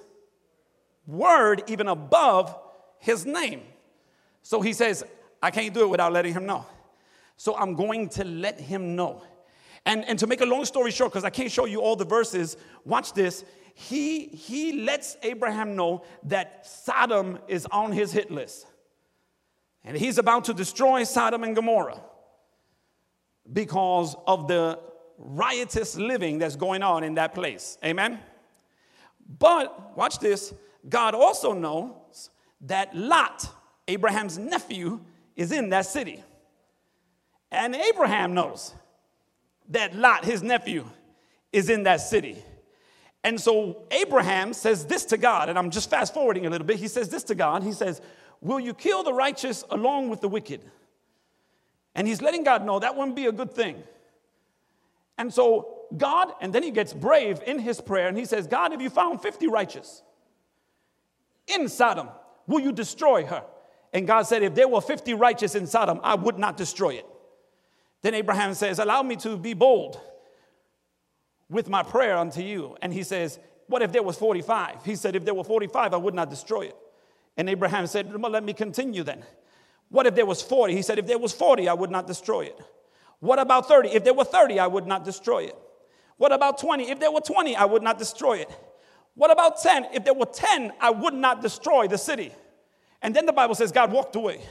[1.05, 2.55] word even above
[2.99, 3.61] his name.
[4.43, 5.05] So he says,
[5.41, 6.65] I can't do it without letting him know.
[7.37, 9.21] So I'm going to let him know.
[9.87, 12.03] And, and to make a long story short, because I can't show you all the
[12.03, 13.45] verses, watch this.
[13.73, 18.67] He, he lets Abraham know that Sodom is on his hit list.
[19.85, 22.01] And he's about to destroy Sodom and Gomorrah
[23.53, 24.77] because of the
[25.17, 27.77] riotous living that's going on in that place.
[27.81, 28.19] Amen?
[29.39, 30.53] But watch this
[30.89, 33.49] God also knows that Lot,
[33.87, 34.99] Abraham's nephew,
[35.37, 36.21] is in that city.
[37.49, 38.73] And Abraham knows
[39.69, 40.85] that Lot, his nephew,
[41.51, 42.43] is in that city.
[43.23, 46.77] And so Abraham says this to God, and I'm just fast forwarding a little bit.
[46.77, 47.63] He says this to God.
[47.63, 48.01] He says,
[48.39, 50.61] Will you kill the righteous along with the wicked?
[51.95, 53.81] And he's letting God know that wouldn't be a good thing.
[55.17, 58.73] And so God, and then he gets brave in his prayer and he says, God,
[58.73, 60.03] if you found 50 righteous
[61.47, 62.09] in Sodom,
[62.45, 63.43] will you destroy her?
[63.93, 67.05] And God said, If there were 50 righteous in Sodom, I would not destroy it.
[68.01, 69.99] Then Abraham says, Allow me to be bold
[71.49, 72.75] with my prayer unto you.
[72.81, 74.85] And he says, What if there was 45?
[74.85, 76.75] He said, If there were 45, I would not destroy it.
[77.35, 79.23] And Abraham said, well, Let me continue then.
[79.89, 80.75] What if there was 40?
[80.75, 82.59] He said, If there was 40, I would not destroy it.
[83.19, 83.89] What about 30?
[83.89, 85.57] If there were 30, I would not destroy it.
[86.17, 86.89] What about 20?
[86.89, 88.51] If there were 20, I would not destroy it.
[89.15, 89.87] What about 10?
[89.93, 92.31] If there were 10, I would not destroy the city.
[93.01, 94.41] And then the Bible says God walked away.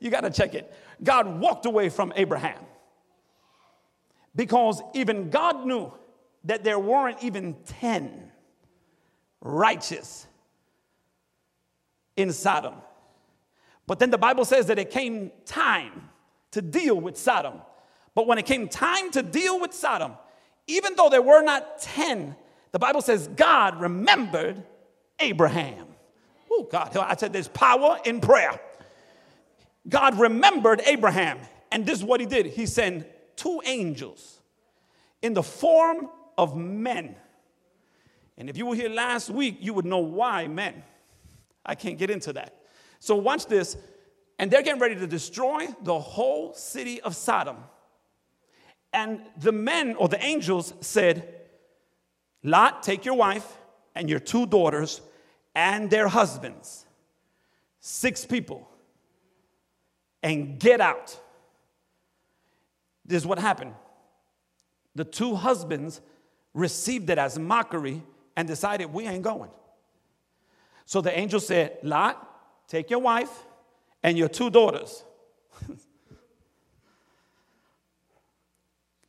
[0.00, 0.72] You got to check it.
[1.02, 2.58] God walked away from Abraham
[4.34, 5.92] because even God knew
[6.44, 8.30] that there weren't even 10
[9.40, 10.26] righteous
[12.16, 12.74] in Sodom.
[13.86, 16.10] But then the Bible says that it came time
[16.52, 17.54] to deal with Sodom.
[18.14, 20.12] But when it came time to deal with Sodom,
[20.66, 22.36] even though there were not 10,
[22.72, 24.62] the Bible says God remembered
[25.18, 25.86] Abraham.
[26.50, 28.60] Oh, God, I said there's power in prayer.
[29.90, 31.38] God remembered Abraham,
[31.70, 32.46] and this is what he did.
[32.46, 34.40] He sent two angels
[35.20, 37.16] in the form of men.
[38.38, 40.82] And if you were here last week, you would know why men.
[41.66, 42.56] I can't get into that.
[43.00, 43.76] So watch this.
[44.38, 47.58] And they're getting ready to destroy the whole city of Sodom.
[48.92, 51.34] And the men or the angels said,
[52.42, 53.58] Lot, take your wife
[53.94, 55.02] and your two daughters
[55.54, 56.86] and their husbands,
[57.80, 58.69] six people,
[60.22, 61.18] and get out.
[63.04, 63.74] This is what happened.
[64.94, 66.00] The two husbands
[66.54, 68.02] received it as mockery
[68.36, 69.50] and decided, we ain't going.
[70.84, 73.44] So the angel said, Lot, take your wife
[74.02, 75.04] and your two daughters.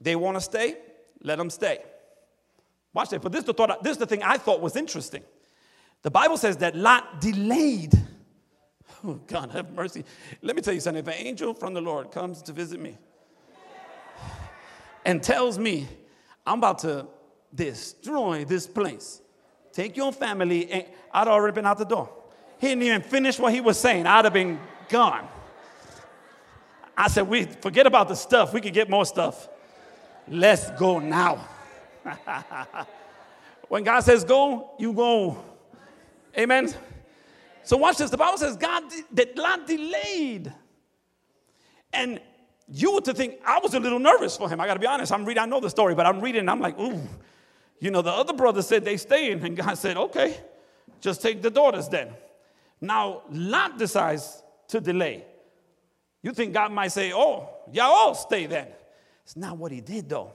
[0.02, 0.78] they want to stay,
[1.24, 1.80] let them stay.
[2.93, 3.21] Watch that.
[3.21, 3.84] But this is the thought.
[3.84, 5.24] This is the thing I thought was interesting.
[6.02, 7.93] The Bible says that Lot delayed.
[9.04, 10.06] Oh, God have mercy.
[10.42, 11.04] Let me tell you something.
[11.04, 12.98] If an angel from the Lord comes to visit me
[15.06, 15.88] and tells me
[16.46, 17.08] I'm about to
[17.54, 19.22] destroy this place,
[19.74, 22.10] take your family, and I'd already been out the door.
[22.60, 24.06] He didn't even finish what he was saying.
[24.06, 24.60] I'd have been
[24.90, 25.28] gone.
[26.96, 28.54] I said, we forget about the stuff.
[28.54, 29.50] We could get more stuff.
[30.28, 31.48] Let's go now.
[33.68, 35.44] when God says go, you go.
[36.38, 36.74] Amen.
[37.63, 38.10] So watch this.
[38.10, 40.52] The Bible says God that Lot delayed.
[41.93, 42.19] And
[42.67, 44.62] you would to think I was a little nervous for him.
[44.62, 45.12] I got to be honest.
[45.12, 45.43] I'm reading.
[45.43, 46.47] I know the story, but I'm reading.
[46.47, 47.02] I'm like, ooh.
[47.80, 50.38] You know, the other brother said they staying, and God said, okay,
[51.00, 52.10] just take the daughters then.
[52.80, 55.26] Now Lot decides to delay.
[56.21, 58.67] You think God might say, oh, y'all all stay then.
[59.24, 60.34] It's not what he did though.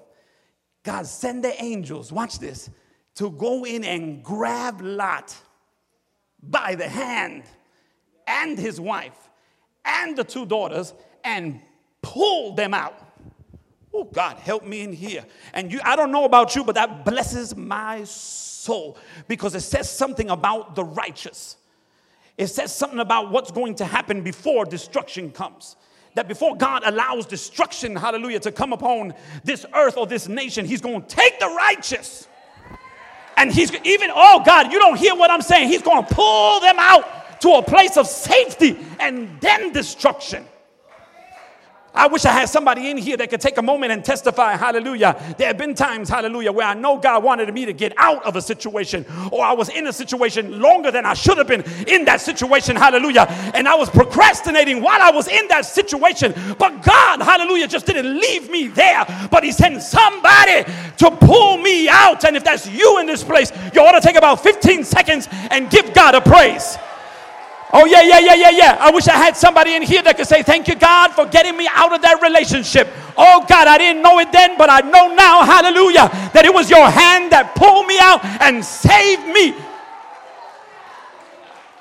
[0.82, 2.68] God sent the angels, watch this,
[3.14, 5.36] to go in and grab Lot
[6.50, 7.44] by the hand
[8.26, 9.30] and his wife
[9.84, 11.60] and the two daughters and
[12.02, 13.02] pulled them out.
[13.92, 15.24] Oh, God, help me in here.
[15.54, 19.88] And you, I don't know about you, but that blesses my soul because it says
[19.88, 21.56] something about the righteous.
[22.36, 25.76] It says something about what's going to happen before destruction comes
[26.16, 29.12] that before God allows destruction, hallelujah, to come upon
[29.44, 32.26] this earth or this nation, He's going to take the righteous.
[33.36, 35.68] And He's even, oh God, you don't hear what I'm saying.
[35.68, 40.44] He's going to pull them out to a place of safety and then destruction.
[41.96, 45.16] I wish I had somebody in here that could take a moment and testify, hallelujah.
[45.38, 48.36] There have been times, hallelujah, where I know God wanted me to get out of
[48.36, 52.04] a situation, or I was in a situation longer than I should have been in
[52.04, 53.26] that situation, hallelujah.
[53.54, 56.34] And I was procrastinating while I was in that situation.
[56.58, 60.64] But God, hallelujah, just didn't leave me there, but He sent somebody
[60.98, 62.24] to pull me out.
[62.24, 65.70] And if that's you in this place, you ought to take about 15 seconds and
[65.70, 66.76] give God a praise.
[67.72, 68.76] Oh, yeah, yeah, yeah, yeah, yeah.
[68.78, 71.56] I wish I had somebody in here that could say, Thank you, God, for getting
[71.56, 72.88] me out of that relationship.
[73.16, 76.70] Oh, God, I didn't know it then, but I know now, hallelujah, that it was
[76.70, 79.54] your hand that pulled me out and saved me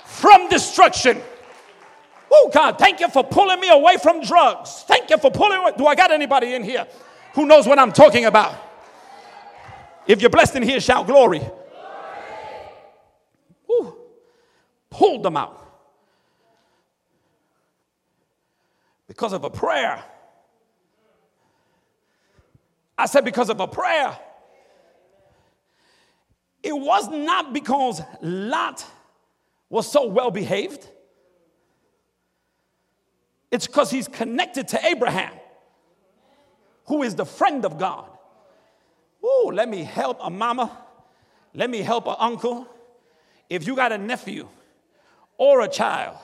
[0.05, 1.21] from destruction.
[2.31, 4.83] Oh, God, thank you for pulling me away from drugs.
[4.87, 5.59] Thank you for pulling.
[5.59, 5.71] Away.
[5.77, 6.87] Do I got anybody in here
[7.33, 8.55] who knows what I'm talking about?
[10.07, 11.39] If you're blessed in here, shout glory.
[11.39, 11.51] glory.
[13.71, 13.95] Ooh,
[14.89, 15.61] pulled them out.
[19.07, 20.03] Because of a prayer.
[22.97, 24.17] I said, because of a prayer.
[26.63, 28.85] It was not because Lot
[29.69, 30.89] was so well behaved,
[33.51, 35.33] it's because he's connected to Abraham,
[36.85, 38.09] who is the friend of God.
[39.23, 40.75] Oh, let me help a mama,
[41.53, 42.67] let me help an uncle.
[43.49, 44.47] If you got a nephew
[45.37, 46.17] or a child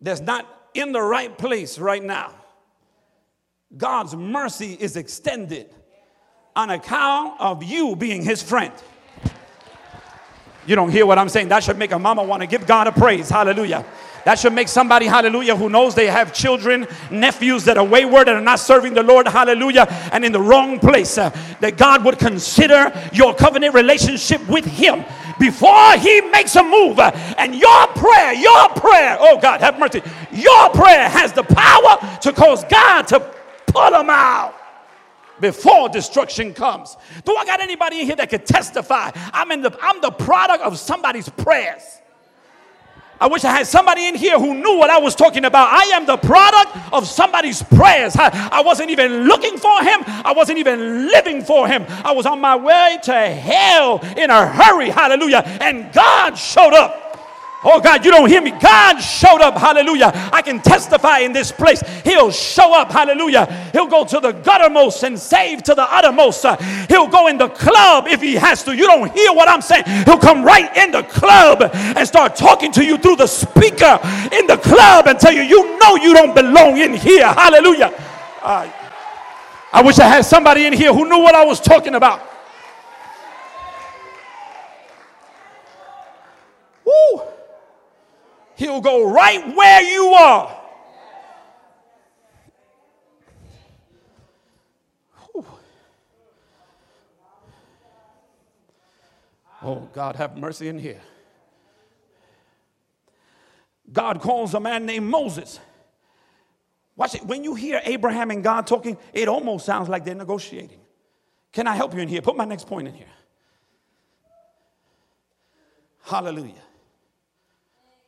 [0.00, 2.34] that's not in the right place right now.
[3.76, 5.72] God's mercy is extended
[6.56, 8.72] on account of you being his friend.
[10.66, 11.48] You don't hear what I'm saying?
[11.48, 13.28] That should make a mama want to give God a praise.
[13.28, 13.84] Hallelujah.
[14.24, 18.36] That should make somebody, hallelujah, who knows they have children, nephews that are wayward and
[18.36, 21.30] are not serving the Lord, hallelujah, and in the wrong place, uh,
[21.60, 25.04] that God would consider your covenant relationship with Him
[25.40, 27.00] before He makes a move.
[27.00, 32.32] And your prayer, your prayer, oh God, have mercy, your prayer has the power to
[32.32, 33.18] cause God to
[33.66, 34.54] pull them out
[35.40, 36.96] before destruction comes.
[37.24, 39.10] Do I got anybody in here that could testify?
[39.32, 41.99] I'm in the I'm the product of somebody's prayers.
[43.20, 45.68] I wish I had somebody in here who knew what I was talking about.
[45.70, 48.16] I am the product of somebody's prayers.
[48.16, 51.84] I, I, wasn't even looking for him, I wasn't even living for him.
[52.02, 54.88] I was on my way to hell in a hurry.
[54.88, 55.42] Hallelujah.
[55.60, 57.09] And God showed up.
[57.62, 58.52] Oh God, you don't hear me.
[58.52, 59.54] God showed up.
[59.54, 60.10] Hallelujah.
[60.32, 61.82] I can testify in this place.
[62.04, 62.90] He'll show up.
[62.90, 63.44] Hallelujah.
[63.72, 66.42] He'll go to the guttermost and save to the uttermost.
[66.44, 66.56] Uh,
[66.88, 68.74] he'll go in the club if he has to.
[68.74, 69.84] You don't hear what I'm saying.
[70.06, 74.00] He'll come right in the club and start talking to you through the speaker
[74.32, 77.26] in the club and tell you, you know you don't belong in here.
[77.26, 77.92] Hallelujah.
[78.42, 78.70] Uh,
[79.70, 82.22] I wish I had somebody in here who knew what I was talking about.
[86.86, 87.29] Woo.
[88.60, 90.60] He'll go right where you are.
[99.62, 101.00] Oh, God, have mercy in here.
[103.90, 105.58] God calls a man named Moses.
[106.96, 107.24] Watch it.
[107.24, 110.80] When you hear Abraham and God talking, it almost sounds like they're negotiating.
[111.52, 112.20] Can I help you in here?
[112.20, 113.06] Put my next point in here.
[116.02, 116.62] Hallelujah.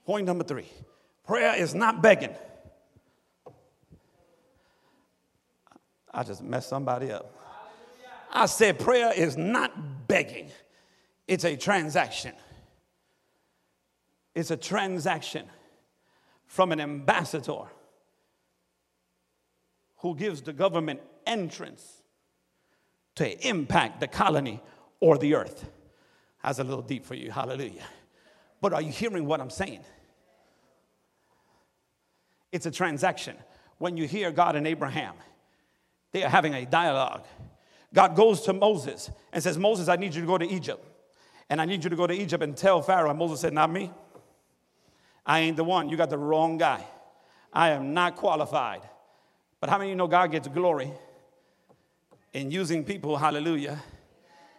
[0.04, 0.66] Point number three
[1.26, 2.34] prayer is not begging.
[6.12, 7.34] I just messed somebody up.
[8.32, 10.50] I said prayer is not begging,
[11.26, 12.34] it's a transaction.
[14.34, 15.46] It's a transaction
[16.46, 17.64] from an ambassador
[19.98, 22.02] who gives the government entrance
[23.16, 24.62] to impact the colony
[25.00, 25.68] or the earth.
[26.42, 27.30] That's a little deep for you.
[27.30, 27.84] Hallelujah.
[28.62, 29.80] But are you hearing what I'm saying?
[32.52, 33.36] It's a transaction.
[33.78, 35.14] When you hear God and Abraham,
[36.12, 37.24] they are having a dialogue.
[37.92, 40.86] God goes to Moses and says, Moses, I need you to go to Egypt.
[41.50, 43.10] And I need you to go to Egypt and tell Pharaoh.
[43.10, 43.90] And Moses said, Not me.
[45.26, 45.88] I ain't the one.
[45.88, 46.84] You got the wrong guy.
[47.52, 48.82] I am not qualified.
[49.60, 50.92] But how many of you know God gets glory
[52.32, 53.82] in using people, hallelujah,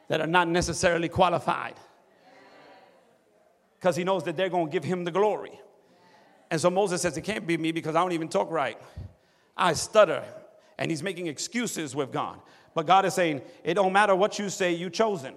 [0.10, 1.76] that are not necessarily qualified?
[3.84, 5.60] Because he knows that they're going to give him the glory.
[6.50, 8.78] And so Moses says, It can't be me because I don't even talk right.
[9.58, 10.24] I stutter.
[10.78, 12.40] And he's making excuses with God.
[12.74, 15.34] But God is saying, It don't matter what you say, you chosen.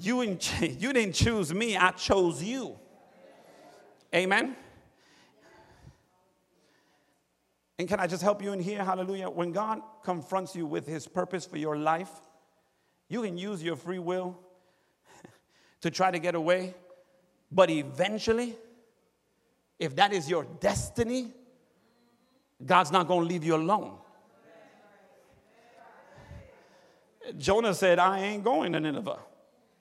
[0.00, 0.22] You,
[0.60, 2.78] you didn't choose me, I chose you.
[4.14, 4.56] Amen.
[7.78, 8.82] And can I just help you in here?
[8.82, 9.28] Hallelujah.
[9.28, 12.08] When God confronts you with his purpose for your life,
[13.10, 14.38] you can use your free will
[15.86, 16.74] to try to get away.
[17.52, 18.56] But eventually,
[19.78, 21.28] if that is your destiny,
[22.64, 23.98] God's not going to leave you alone.
[27.38, 29.18] Jonah said, I ain't going to Nineveh.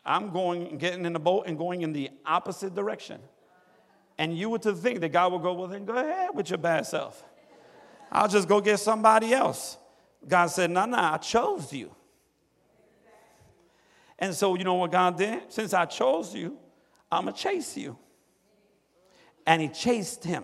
[0.06, 3.20] I'm going, getting in the boat and going in the opposite direction.
[4.20, 6.60] And you were to think that God would go, well, then go ahead with your
[6.60, 7.24] bad self.
[8.12, 9.78] I'll just go get somebody else.
[10.28, 11.96] God said, no, no, I chose you.
[14.18, 15.44] And so, you know what God did?
[15.50, 16.58] Since I chose you,
[17.12, 17.98] I'm going to chase you.
[19.46, 20.44] And he chased him.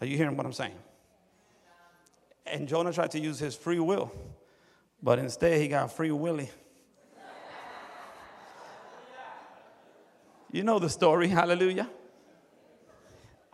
[0.00, 0.74] Are you hearing what I'm saying?
[2.46, 4.12] And Jonah tried to use his free will,
[5.02, 6.50] but instead he got free willy.
[10.52, 11.88] You know the story, hallelujah.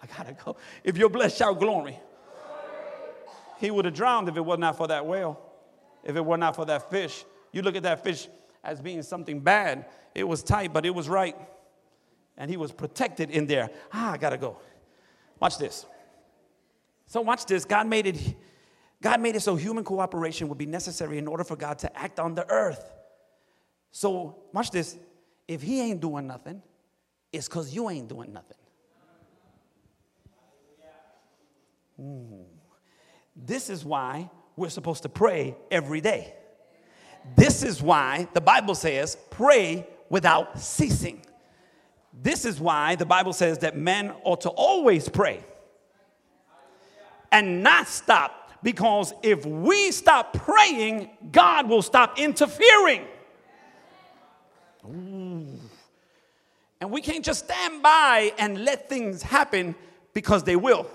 [0.03, 0.57] I gotta go.
[0.83, 1.99] If you're blessed, shout glory.
[3.59, 5.41] He would have drowned if it was not for that whale,
[6.03, 7.25] if it were not for that fish.
[7.53, 8.29] You look at that fish,
[8.63, 9.87] as being something bad.
[10.15, 11.37] It was tight, but it was right.
[12.37, 13.71] And he was protected in there.
[13.93, 14.59] Ah, I gotta go.
[15.39, 15.87] Watch this.
[17.07, 17.65] So watch this.
[17.65, 18.37] God made it.
[19.03, 22.21] God made it so human cooperation would be necessary in order for God to act
[22.21, 22.93] on the earth.
[23.91, 24.99] So watch this.
[25.49, 26.63] If he ain't doing nothing,
[27.33, 28.57] it's because you ain't doing nothing.
[31.99, 32.45] Ooh.
[33.35, 36.35] This is why we're supposed to pray every day.
[37.37, 41.23] This is why the Bible says, pray without ceasing.
[42.13, 45.43] This is why the Bible says that men ought to always pray
[47.33, 48.37] and not stop.
[48.63, 53.07] Because if we stop praying, God will stop interfering.
[54.85, 55.47] Ooh.
[56.81, 59.75] And we can't just stand by and let things happen
[60.13, 60.87] because they will.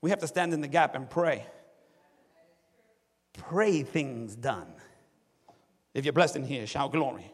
[0.00, 1.44] We have to stand in the gap and pray
[3.48, 4.68] pray things done.
[5.94, 7.32] If you're blessed in here, shout glory.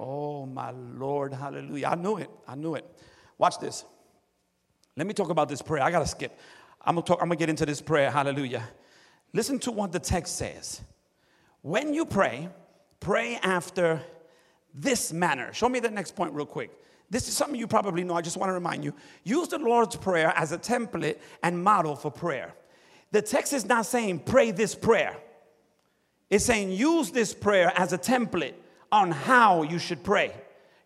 [0.00, 1.86] Oh, my Lord, hallelujah.
[1.86, 2.30] I knew it.
[2.48, 2.84] I knew it.
[3.38, 3.84] Watch this.
[4.96, 5.82] Let me talk about this prayer.
[5.82, 6.38] I got to skip.
[6.84, 8.10] I'm going to talk, I'm going to get into this prayer.
[8.10, 8.64] Hallelujah.
[9.32, 10.80] Listen to what the text says.
[11.62, 12.48] When you pray,
[13.00, 14.02] pray after
[14.74, 15.52] this manner.
[15.52, 16.70] Show me the next point real quick.
[17.08, 18.14] This is something you probably know.
[18.14, 18.94] I just want to remind you.
[19.22, 22.54] Use the Lord's Prayer as a template and model for prayer.
[23.12, 25.16] The text is not saying pray this prayer,
[26.28, 28.54] it's saying use this prayer as a template
[28.90, 30.32] on how you should pray.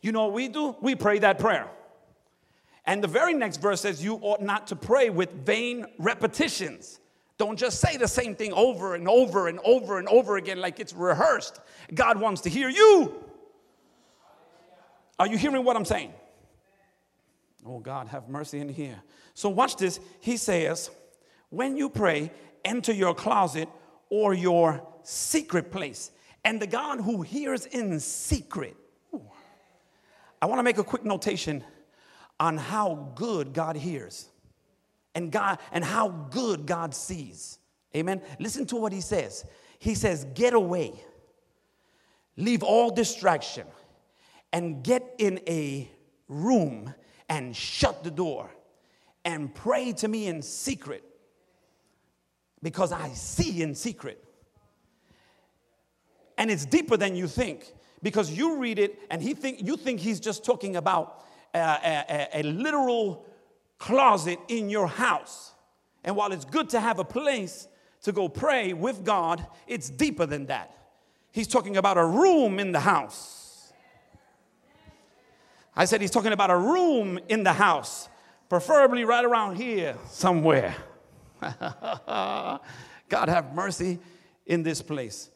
[0.02, 0.76] you know what we do?
[0.80, 1.68] We pray that prayer.
[2.84, 7.00] And the very next verse says, You ought not to pray with vain repetitions.
[7.38, 10.80] Don't just say the same thing over and over and over and over again like
[10.80, 11.60] it's rehearsed.
[11.92, 13.14] God wants to hear you.
[15.18, 16.12] Are you hearing what I'm saying?
[17.66, 19.02] Oh, God, have mercy in here.
[19.34, 19.98] So, watch this.
[20.20, 20.90] He says,
[21.50, 22.30] When you pray,
[22.64, 23.68] enter your closet
[24.10, 26.10] or your secret place.
[26.44, 28.76] And the God who hears in secret.
[29.14, 29.22] Ooh.
[30.40, 31.64] I want to make a quick notation
[32.38, 34.28] on how good God hears
[35.14, 37.58] and God and how good God sees.
[37.96, 38.20] Amen.
[38.38, 39.44] Listen to what he says.
[39.78, 41.02] He says, "Get away.
[42.36, 43.66] Leave all distraction
[44.52, 45.90] and get in a
[46.28, 46.94] room
[47.28, 48.50] and shut the door
[49.24, 51.02] and pray to me in secret
[52.62, 54.22] because I see in secret.
[56.38, 60.00] And it's deeper than you think because you read it and he think you think
[60.00, 63.26] he's just talking about a, a, a literal
[63.78, 65.52] closet in your house.
[66.04, 67.68] And while it's good to have a place
[68.02, 70.76] to go pray with God, it's deeper than that.
[71.32, 73.72] He's talking about a room in the house.
[75.74, 78.08] I said he's talking about a room in the house,
[78.48, 80.74] preferably right around here somewhere.
[83.08, 83.98] God have mercy
[84.46, 85.30] in this place.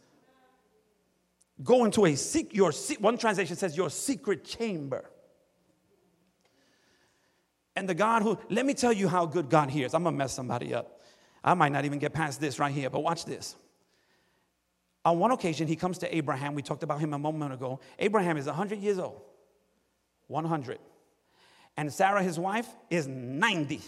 [1.63, 5.11] Go into a seek your one translation says your secret chamber.
[7.77, 9.95] And the God who, let me tell you how good God hears.
[9.95, 11.01] I'm gonna mess somebody up.
[11.43, 13.57] I might not even get past this right here, but watch this.
[15.05, 16.55] On one occasion, he comes to Abraham.
[16.55, 17.81] We talked about him a moment ago.
[17.99, 19.23] Abraham is 100 years old.
[20.27, 20.79] 100.
[21.77, 23.81] And Sarah, his wife, is 90.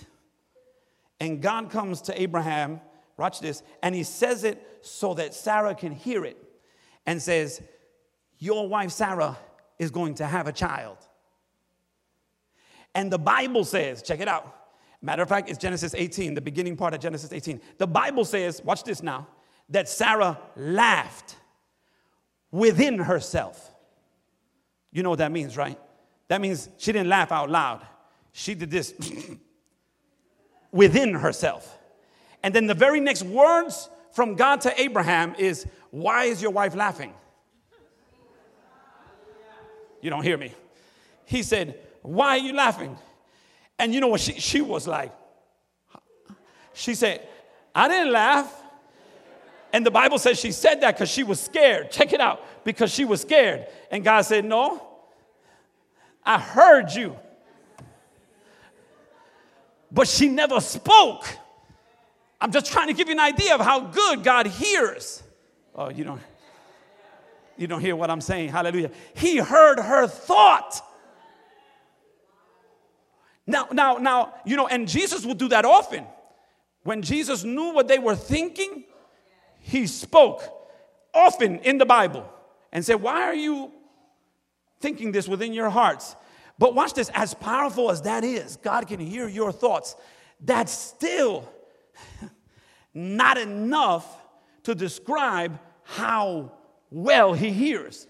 [1.23, 2.81] And God comes to Abraham,
[3.17, 6.37] watch this, and he says it so that Sarah can hear it
[7.07, 7.63] and says,
[8.41, 9.39] Your wife Sarah
[9.79, 10.99] is going to have a child.
[12.93, 14.53] And the Bible says, check it out.
[15.01, 17.61] Matter of fact, it's Genesis 18, the beginning part of Genesis 18.
[17.79, 19.29] The Bible says, watch this now,
[19.69, 21.37] that Sarah laughed
[22.51, 23.73] within herself.
[24.91, 25.79] You know what that means, right?
[26.27, 27.87] That means she didn't laugh out loud.
[28.33, 28.93] She did this
[30.73, 31.79] within herself.
[32.43, 36.75] And then the very next words from God to Abraham is, Why is your wife
[36.75, 37.15] laughing?
[40.01, 40.53] You don't hear me.
[41.25, 42.99] He said, why are you laughing?
[43.79, 45.13] And you know what she, she was like?
[46.75, 47.27] She said,
[47.75, 48.53] I didn't laugh.
[49.73, 51.91] And the Bible says she said that because she was scared.
[51.91, 52.45] Check it out.
[52.65, 53.67] Because she was scared.
[53.91, 54.87] And God said, No,
[56.25, 57.17] I heard you.
[59.93, 61.27] But she never spoke.
[62.41, 65.23] I'm just trying to give you an idea of how good God hears.
[65.75, 66.21] Oh, you don't,
[67.57, 68.49] you don't hear what I'm saying.
[68.49, 68.91] Hallelujah.
[69.15, 70.81] He heard her thought.
[73.47, 76.05] Now, now, now, you know, and Jesus would do that often.
[76.85, 78.85] When Jesus knew what they were thinking,
[79.61, 80.43] he spoke
[81.15, 82.29] often in the Bible
[82.73, 83.71] and said, Why are you
[84.81, 86.17] thinking this within your hearts?
[86.59, 89.97] But watch this, as powerful as that is, God can hear your thoughts.
[90.41, 91.49] That's still
[92.95, 94.07] not enough
[94.65, 96.53] to describe how
[96.91, 98.07] well he hears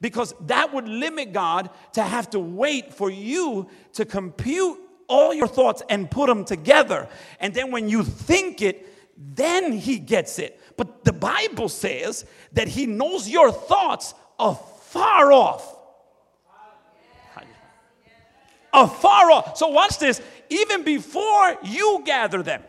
[0.00, 4.78] because that would limit God to have to wait for you to compute
[5.08, 7.08] all your thoughts and put them together.
[7.40, 10.60] And then when you think it, then He gets it.
[10.76, 15.73] But the Bible says that He knows your thoughts afar off.
[18.74, 19.56] Afar off.
[19.56, 20.20] So watch this.
[20.50, 22.62] Even before you gather them,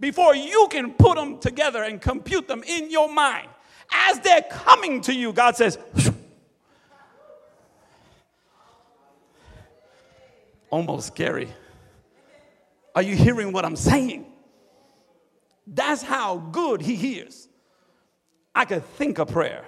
[0.00, 3.48] before you can put them together and compute them in your mind,
[3.92, 5.78] as they're coming to you, God says,
[10.70, 11.48] almost scary.
[12.94, 14.26] Are you hearing what I'm saying?
[15.66, 17.48] That's how good he hears.
[18.54, 19.64] I could think a prayer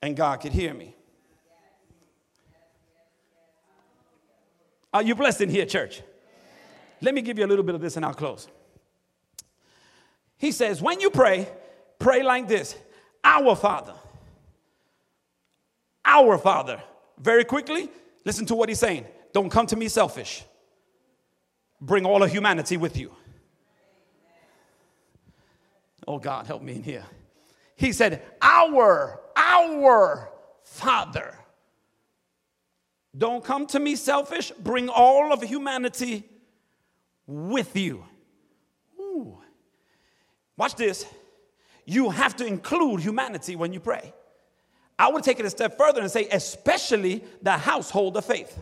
[0.00, 0.96] and God could hear me.
[4.92, 6.02] Are you blessed in here, church?
[7.00, 8.48] Let me give you a little bit of this and I'll close.
[10.38, 11.48] He says, when you pray,
[11.98, 12.76] pray like this
[13.24, 13.94] Our Father.
[16.04, 16.82] Our Father.
[17.18, 17.88] Very quickly,
[18.24, 19.06] Listen to what he's saying.
[19.32, 20.44] Don't come to me selfish.
[21.80, 23.12] Bring all of humanity with you.
[26.06, 27.04] Oh God, help me in here.
[27.76, 30.30] He said, Our, our
[30.62, 31.36] Father.
[33.16, 34.52] Don't come to me selfish.
[34.58, 36.24] Bring all of humanity
[37.26, 38.04] with you.
[38.98, 39.38] Ooh.
[40.56, 41.06] Watch this.
[41.84, 44.14] You have to include humanity when you pray.
[44.98, 48.56] I would take it a step further and say, especially the household of faith.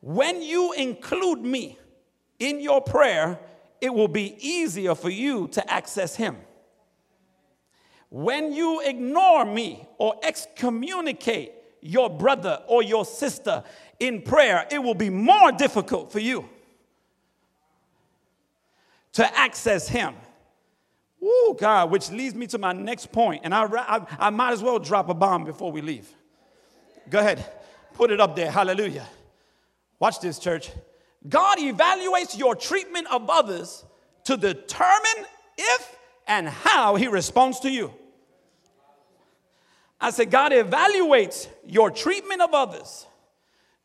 [0.00, 1.78] When you include me
[2.38, 3.38] in your prayer,
[3.80, 6.36] it will be easier for you to access Him.
[8.08, 13.64] When you ignore me or excommunicate your brother or your sister
[13.98, 16.48] in prayer, it will be more difficult for you
[19.12, 20.14] to access Him.
[21.22, 24.62] Oh, God, which leads me to my next point, and I, I, I might as
[24.62, 26.08] well drop a bomb before we leave.
[27.10, 27.44] Go ahead,
[27.94, 28.50] put it up there.
[28.50, 29.06] Hallelujah.
[29.98, 30.70] Watch this, church.
[31.28, 33.84] God evaluates your treatment of others
[34.24, 35.26] to determine
[35.58, 37.92] if and how he responds to you.
[40.00, 43.06] I said, God evaluates your treatment of others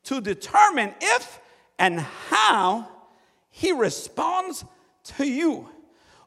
[0.04, 1.40] to determine if
[1.78, 2.88] and how
[3.50, 4.64] he responds
[5.04, 5.70] to you.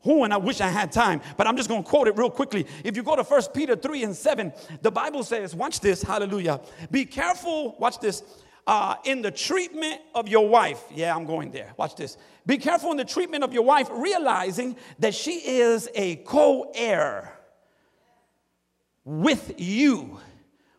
[0.05, 2.31] Oh, and I wish I had time, but I'm just going to quote it real
[2.31, 2.67] quickly.
[2.85, 6.61] If you go to 1 Peter 3 and 7, the Bible says, watch this, hallelujah.
[6.91, 8.23] Be careful, watch this,
[8.67, 10.83] uh, in the treatment of your wife.
[10.95, 11.73] Yeah, I'm going there.
[11.77, 12.19] Watch this.
[12.47, 17.38] Be careful in the treatment of your wife, realizing that she is a co heir
[19.09, 20.21] with you.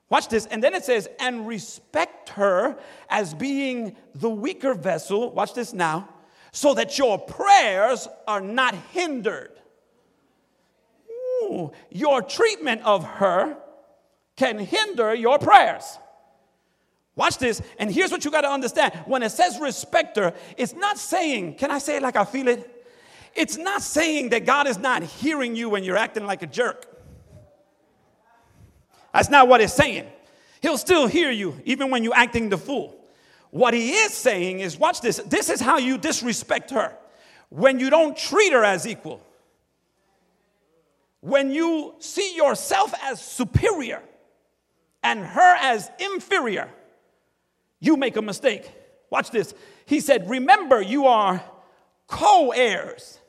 [0.08, 0.46] Watch this.
[0.46, 2.78] And then it says, and respect her
[3.10, 5.32] as being the weaker vessel.
[5.32, 6.08] Watch this now.
[6.52, 9.52] So that your prayers are not hindered.
[11.44, 13.58] Ooh, your treatment of her
[14.36, 15.98] can hinder your prayers.
[17.16, 17.64] Watch this.
[17.80, 18.94] And here's what you got to understand.
[19.06, 22.48] When it says respect her, it's not saying, can I say it like I feel
[22.48, 22.86] it?
[23.36, 26.89] It's not saying that God is not hearing you when you're acting like a jerk.
[29.14, 30.08] That's not what it's saying.
[30.62, 32.96] He'll still hear you even when you're acting the fool.
[33.52, 35.18] What he is saying is, watch this.
[35.26, 36.96] This is how you disrespect her.
[37.50, 39.22] When you don't treat her as equal.
[41.22, 44.02] When you see yourself as superior
[45.02, 46.70] and her as inferior
[47.80, 48.70] you make a mistake.
[49.10, 49.54] Watch this.
[49.86, 51.44] He said, Remember, you are
[52.08, 53.20] co heirs.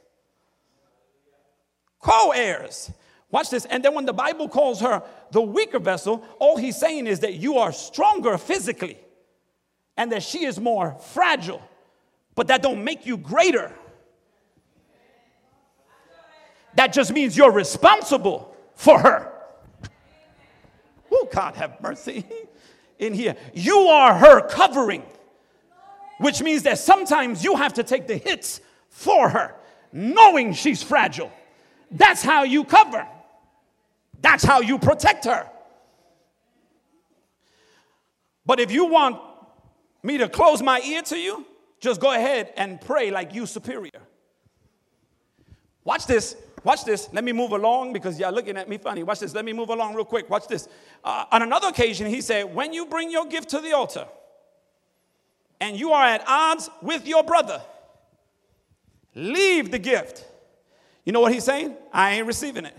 [2.01, 2.91] Co heirs.
[3.31, 3.65] Watch this.
[3.67, 7.35] And then when the Bible calls her the weaker vessel, all he's saying is that
[7.35, 8.99] you are stronger physically
[9.97, 11.63] and that she is more fragile.
[12.35, 13.73] But that don't make you greater.
[16.75, 19.33] That just means you're responsible for her.
[21.13, 22.25] Oh, God have mercy.
[23.01, 23.35] in here.
[23.53, 25.03] You are her covering,
[26.19, 29.57] which means that sometimes you have to take the hits for her,
[29.93, 31.33] knowing she's fragile.
[31.91, 33.07] That's how you cover,
[34.21, 35.49] that's how you protect her.
[38.45, 39.21] But if you want
[40.03, 41.47] me to close my ear to you,
[41.79, 44.01] just go ahead and pray like you superior.
[45.85, 46.37] Watch this.
[46.63, 47.09] Watch this.
[47.13, 49.03] Let me move along because y'all looking at me funny.
[49.03, 49.35] Watch this.
[49.35, 50.29] Let me move along real quick.
[50.29, 50.69] Watch this.
[51.03, 54.07] Uh, on another occasion, he said, When you bring your gift to the altar
[55.61, 57.63] and you are at odds with your brother,
[59.15, 60.27] leave the gift.
[61.05, 61.77] You know what he's saying?
[61.93, 62.77] I ain't receiving it.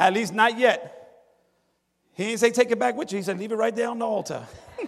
[0.00, 0.96] At least not yet.
[2.14, 3.18] He didn't say take it back with you.
[3.18, 4.44] He said leave it right there on the altar.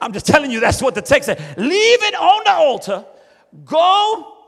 [0.00, 1.40] I'm just telling you that's what the text said.
[1.58, 3.04] Leave it on the altar.
[3.64, 4.38] Go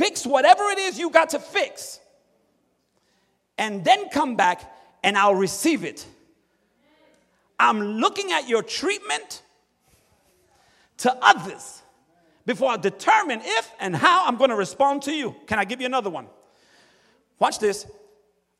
[0.00, 2.00] Fix whatever it is you got to fix.
[3.58, 4.62] And then come back
[5.02, 6.06] and I'll receive it.
[7.58, 9.42] I'm looking at your treatment
[10.98, 11.82] to others
[12.46, 15.36] before I determine if and how I'm going to respond to you.
[15.46, 16.28] Can I give you another one?
[17.40, 17.86] Watch this.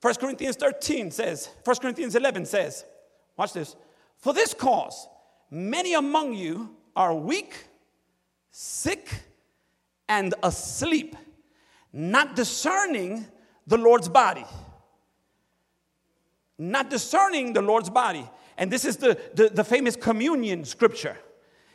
[0.02, 2.84] 1 Corinthians 13 says, 1 Corinthians 11 says,
[3.36, 3.76] watch this.
[4.16, 5.06] For this cause,
[5.50, 7.54] many among you are weak,
[8.50, 9.08] sick,
[10.08, 11.14] and asleep
[11.92, 13.26] not discerning
[13.66, 14.44] the Lord's body.
[16.58, 18.28] Not discerning the Lord's body.
[18.56, 21.16] And this is the, the, the, famous communion scripture.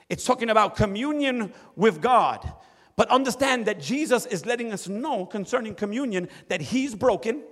[0.10, 2.54] It's talking about communion with God.
[2.96, 7.44] But understand that Jesus is letting us know concerning communion that He's broken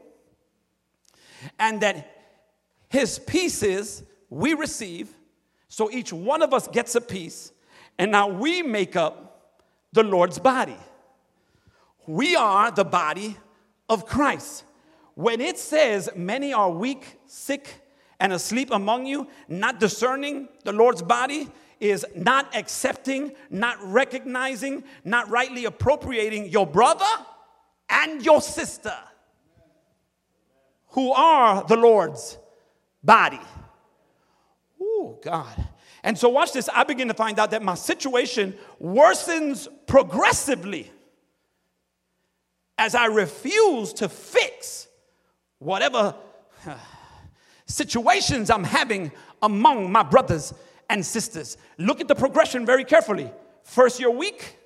[1.60, 2.10] and that
[2.90, 5.10] His pieces we receive.
[5.68, 7.52] So each one of us gets a piece,
[7.98, 9.60] and now we make up
[9.92, 10.78] the Lord's body.
[12.08, 13.38] We are the body
[13.90, 14.64] of Christ.
[15.16, 17.82] When it says, Many are weak, sick,
[18.20, 21.50] and asleep among you, not discerning the Lord's body,
[21.84, 27.06] is not accepting, not recognizing, not rightly appropriating your brother
[27.90, 28.96] and your sister
[30.90, 32.38] who are the Lord's
[33.04, 33.42] body.
[34.82, 35.68] Oh, God.
[36.04, 36.70] And so, watch this.
[36.74, 40.90] I begin to find out that my situation worsens progressively
[42.78, 44.88] as I refuse to fix
[45.60, 46.16] whatever
[47.66, 49.12] situations I'm having
[49.42, 50.54] among my brothers
[50.94, 51.58] and sisters.
[51.80, 53.32] Look at the progression very carefully.
[53.64, 54.60] First, you're weak,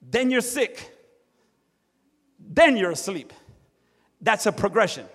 [0.00, 0.88] then you're sick,
[2.38, 3.32] then you're asleep.
[4.20, 5.06] That's a progression.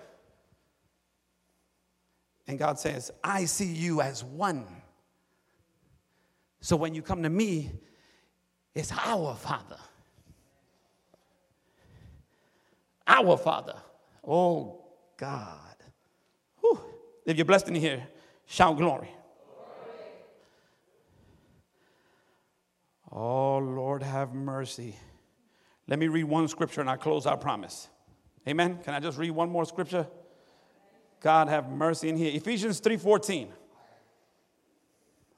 [2.46, 4.66] And God says, I see you as one.
[6.60, 7.70] So when you come to me,
[8.74, 9.78] it's our Father.
[13.06, 13.76] Our Father.
[14.26, 14.84] Oh,
[15.16, 15.76] God.
[16.60, 16.78] Whew.
[17.24, 18.06] If you're blessed in here,
[18.44, 19.08] shout glory.
[23.10, 24.96] Oh, Lord, have mercy.
[25.86, 27.88] Let me read one scripture and I close our promise.
[28.46, 28.78] Amen.
[28.84, 30.06] Can I just read one more scripture?
[31.20, 32.30] God have mercy in here.
[32.34, 33.52] Ephesians 3:14.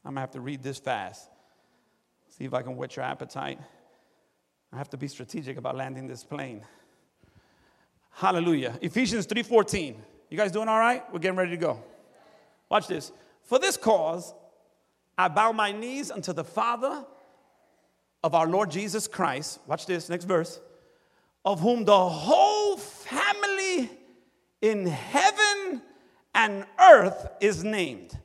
[0.04, 1.30] I'm gonna have to read this fast.
[2.28, 3.58] See if I can whet your appetite.
[4.72, 6.64] I have to be strategic about landing this plane.
[8.12, 8.78] Hallelujah.
[8.82, 10.02] Ephesians 3:14.
[10.28, 11.02] You guys doing all right?
[11.12, 11.82] We're getting ready to go.
[12.68, 13.12] Watch this.
[13.42, 14.34] For this cause
[15.16, 17.04] I bow my knees unto the Father
[18.22, 19.60] of our Lord Jesus Christ.
[19.66, 20.60] Watch this, next verse.
[21.44, 23.90] Of whom the whole family
[24.60, 25.82] in heaven
[26.34, 28.16] and earth is named.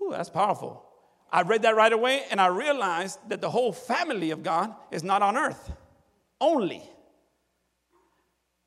[0.00, 0.84] Ooh, that's powerful.
[1.32, 5.02] I read that right away and I realized that the whole family of God is
[5.02, 5.72] not on earth
[6.40, 6.82] only,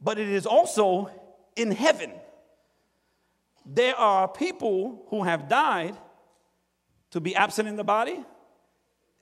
[0.01, 1.09] but it is also
[1.55, 2.11] in heaven.
[3.65, 5.95] There are people who have died
[7.11, 8.23] to be absent in the body,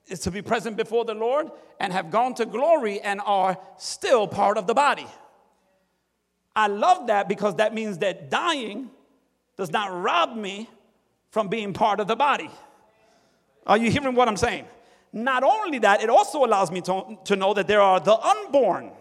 [0.07, 1.49] is to be present before the Lord,
[1.79, 5.07] and have gone to glory and are still part of the body.
[6.55, 8.89] I love that because that means that dying
[9.57, 10.69] does not rob me
[11.31, 12.49] from being part of the body.
[13.67, 14.65] Are you hearing what I'm saying?
[15.11, 18.91] Not only that, it also allows me to, to know that there are the unborn.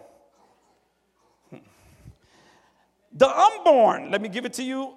[3.13, 4.95] The unborn, let me give it to you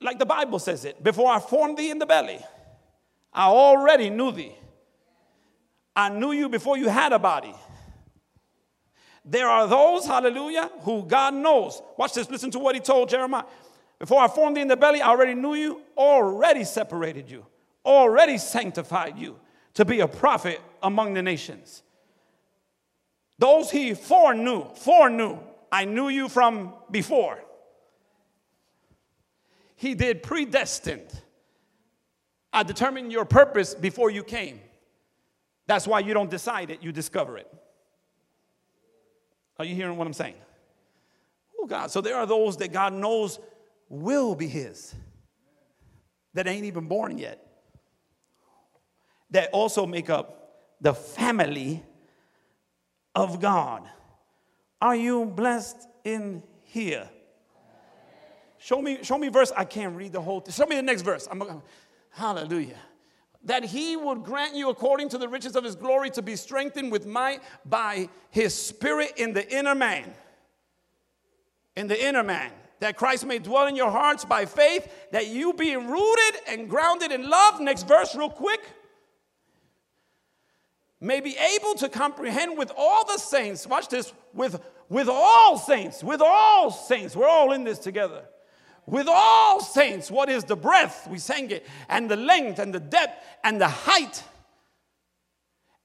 [0.00, 1.02] like the Bible says it.
[1.02, 2.38] Before I formed thee in the belly,
[3.32, 4.54] I already knew thee.
[5.94, 7.54] I knew you before you had a body.
[9.24, 11.80] There are those, hallelujah, who God knows.
[11.96, 13.44] Watch this, listen to what he told Jeremiah.
[13.98, 17.46] Before I formed thee in the belly, I already knew you, already separated you,
[17.84, 19.38] already sanctified you
[19.74, 21.82] to be a prophet among the nations.
[23.38, 25.38] Those he foreknew, foreknew,
[25.70, 27.38] I knew you from before.
[29.76, 31.08] He did predestined.
[32.52, 34.60] I determined your purpose before you came.
[35.66, 37.52] That's why you don't decide it, you discover it.
[39.58, 40.34] Are you hearing what I'm saying?
[41.58, 41.90] Oh, God.
[41.90, 43.38] So there are those that God knows
[43.88, 44.94] will be His
[46.34, 47.46] that ain't even born yet,
[49.30, 51.82] that also make up the family
[53.14, 53.86] of God.
[54.80, 57.08] Are you blessed in here?
[58.58, 59.52] Show me, show me verse.
[59.56, 60.52] I can't read the whole thing.
[60.52, 61.28] Show me the next verse.
[61.30, 61.62] I'm,
[62.10, 62.78] hallelujah
[63.44, 66.92] that he would grant you according to the riches of his glory to be strengthened
[66.92, 70.12] with might by his spirit in the inner man.
[71.76, 72.52] In the inner man.
[72.80, 77.12] That Christ may dwell in your hearts by faith, that you being rooted and grounded
[77.12, 77.60] in love.
[77.60, 78.60] Next verse, real quick.
[81.00, 86.02] May be able to comprehend with all the saints, watch this, with, with all saints,
[86.02, 87.16] with all saints.
[87.16, 88.24] We're all in this together
[88.86, 92.80] with all saints what is the breadth, we sang it, and the length, and the
[92.80, 94.22] depth, and the height.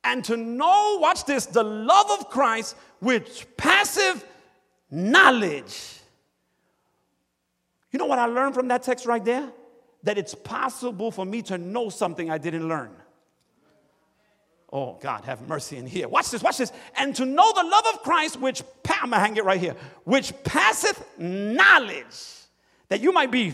[0.03, 4.23] And to know, watch this, the love of Christ which passive
[4.89, 5.99] knowledge.
[7.91, 9.49] You know what I learned from that text right there?
[10.03, 12.91] That it's possible for me to know something I didn't learn.
[14.71, 16.07] Oh, God, have mercy in here.
[16.07, 16.71] Watch this, watch this.
[16.97, 20.33] And to know the love of Christ, which, I'm gonna hang it right here, which
[20.43, 22.46] passeth knowledge
[22.89, 23.53] that you might be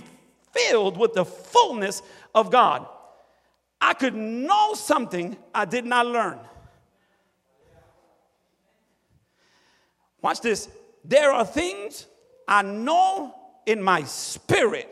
[0.51, 2.01] filled with the fullness
[2.33, 2.87] of God.
[3.81, 6.39] I could know something I did not learn.
[10.21, 10.69] Watch this.
[11.03, 12.07] There are things
[12.47, 14.89] I know in my spirit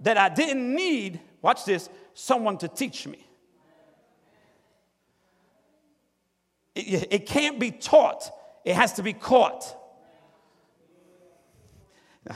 [0.00, 3.24] that I didn't need, watch this, someone to teach me.
[6.74, 8.30] It, it can't be taught,
[8.64, 9.74] it has to be caught.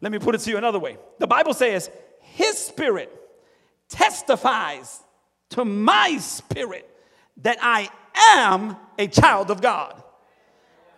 [0.00, 0.96] Let me put it to you another way.
[1.18, 1.90] The Bible says,
[2.20, 3.14] His Spirit
[3.88, 5.02] testifies
[5.50, 6.88] to my spirit
[7.38, 7.88] that I
[8.34, 10.02] am a child of God.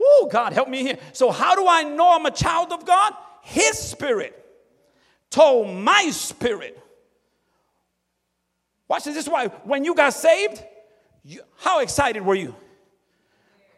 [0.02, 0.98] Oh, God, help me here.
[1.12, 3.14] So, how do I know I'm a child of God?
[3.42, 4.36] His Spirit
[5.30, 6.78] told my spirit.
[8.88, 9.14] Watch this.
[9.14, 10.64] This is why when you got saved,
[11.22, 12.54] you, how excited were you?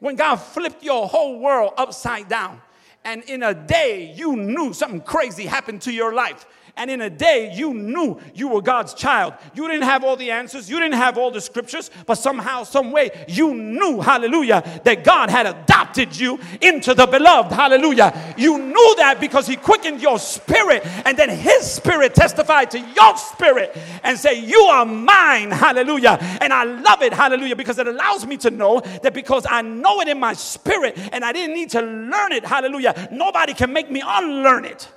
[0.00, 2.60] When God flipped your whole world upside down
[3.04, 6.46] And in a day, you knew something crazy happened to your life.
[6.74, 9.34] And in a day, you knew you were God's child.
[9.54, 12.90] You didn't have all the answers, you didn't have all the scriptures, but somehow, some
[12.90, 17.52] way, you knew, hallelujah, that God had adopted you into the beloved.
[17.52, 18.34] Hallelujah.
[18.38, 23.16] You knew that because He quickened your spirit, and then His spirit testified to your
[23.18, 25.50] spirit and say, You are mine.
[25.50, 26.18] Hallelujah.
[26.40, 27.12] And I love it.
[27.12, 27.56] Hallelujah.
[27.56, 31.22] Because it allows me to know that because I know it in my spirit and
[31.22, 32.46] I didn't need to learn it.
[32.46, 33.08] Hallelujah.
[33.12, 34.88] Nobody can make me unlearn it.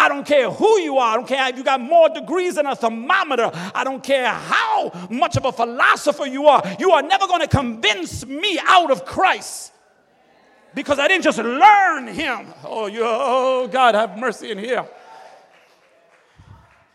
[0.00, 1.12] I don't care who you are.
[1.12, 3.50] I don't care if you got more degrees than a thermometer.
[3.74, 6.62] I don't care how much of a philosopher you are.
[6.78, 9.74] You are never going to convince me out of Christ
[10.74, 12.46] because I didn't just learn him.
[12.64, 14.88] Oh, you, oh God, have mercy in here.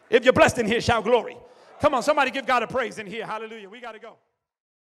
[0.10, 1.38] If you're blessed in here, shout glory.
[1.82, 3.28] Come on, somebody give God a praise in here.
[3.28, 3.70] Hallelujah.
[3.70, 4.16] We got to go.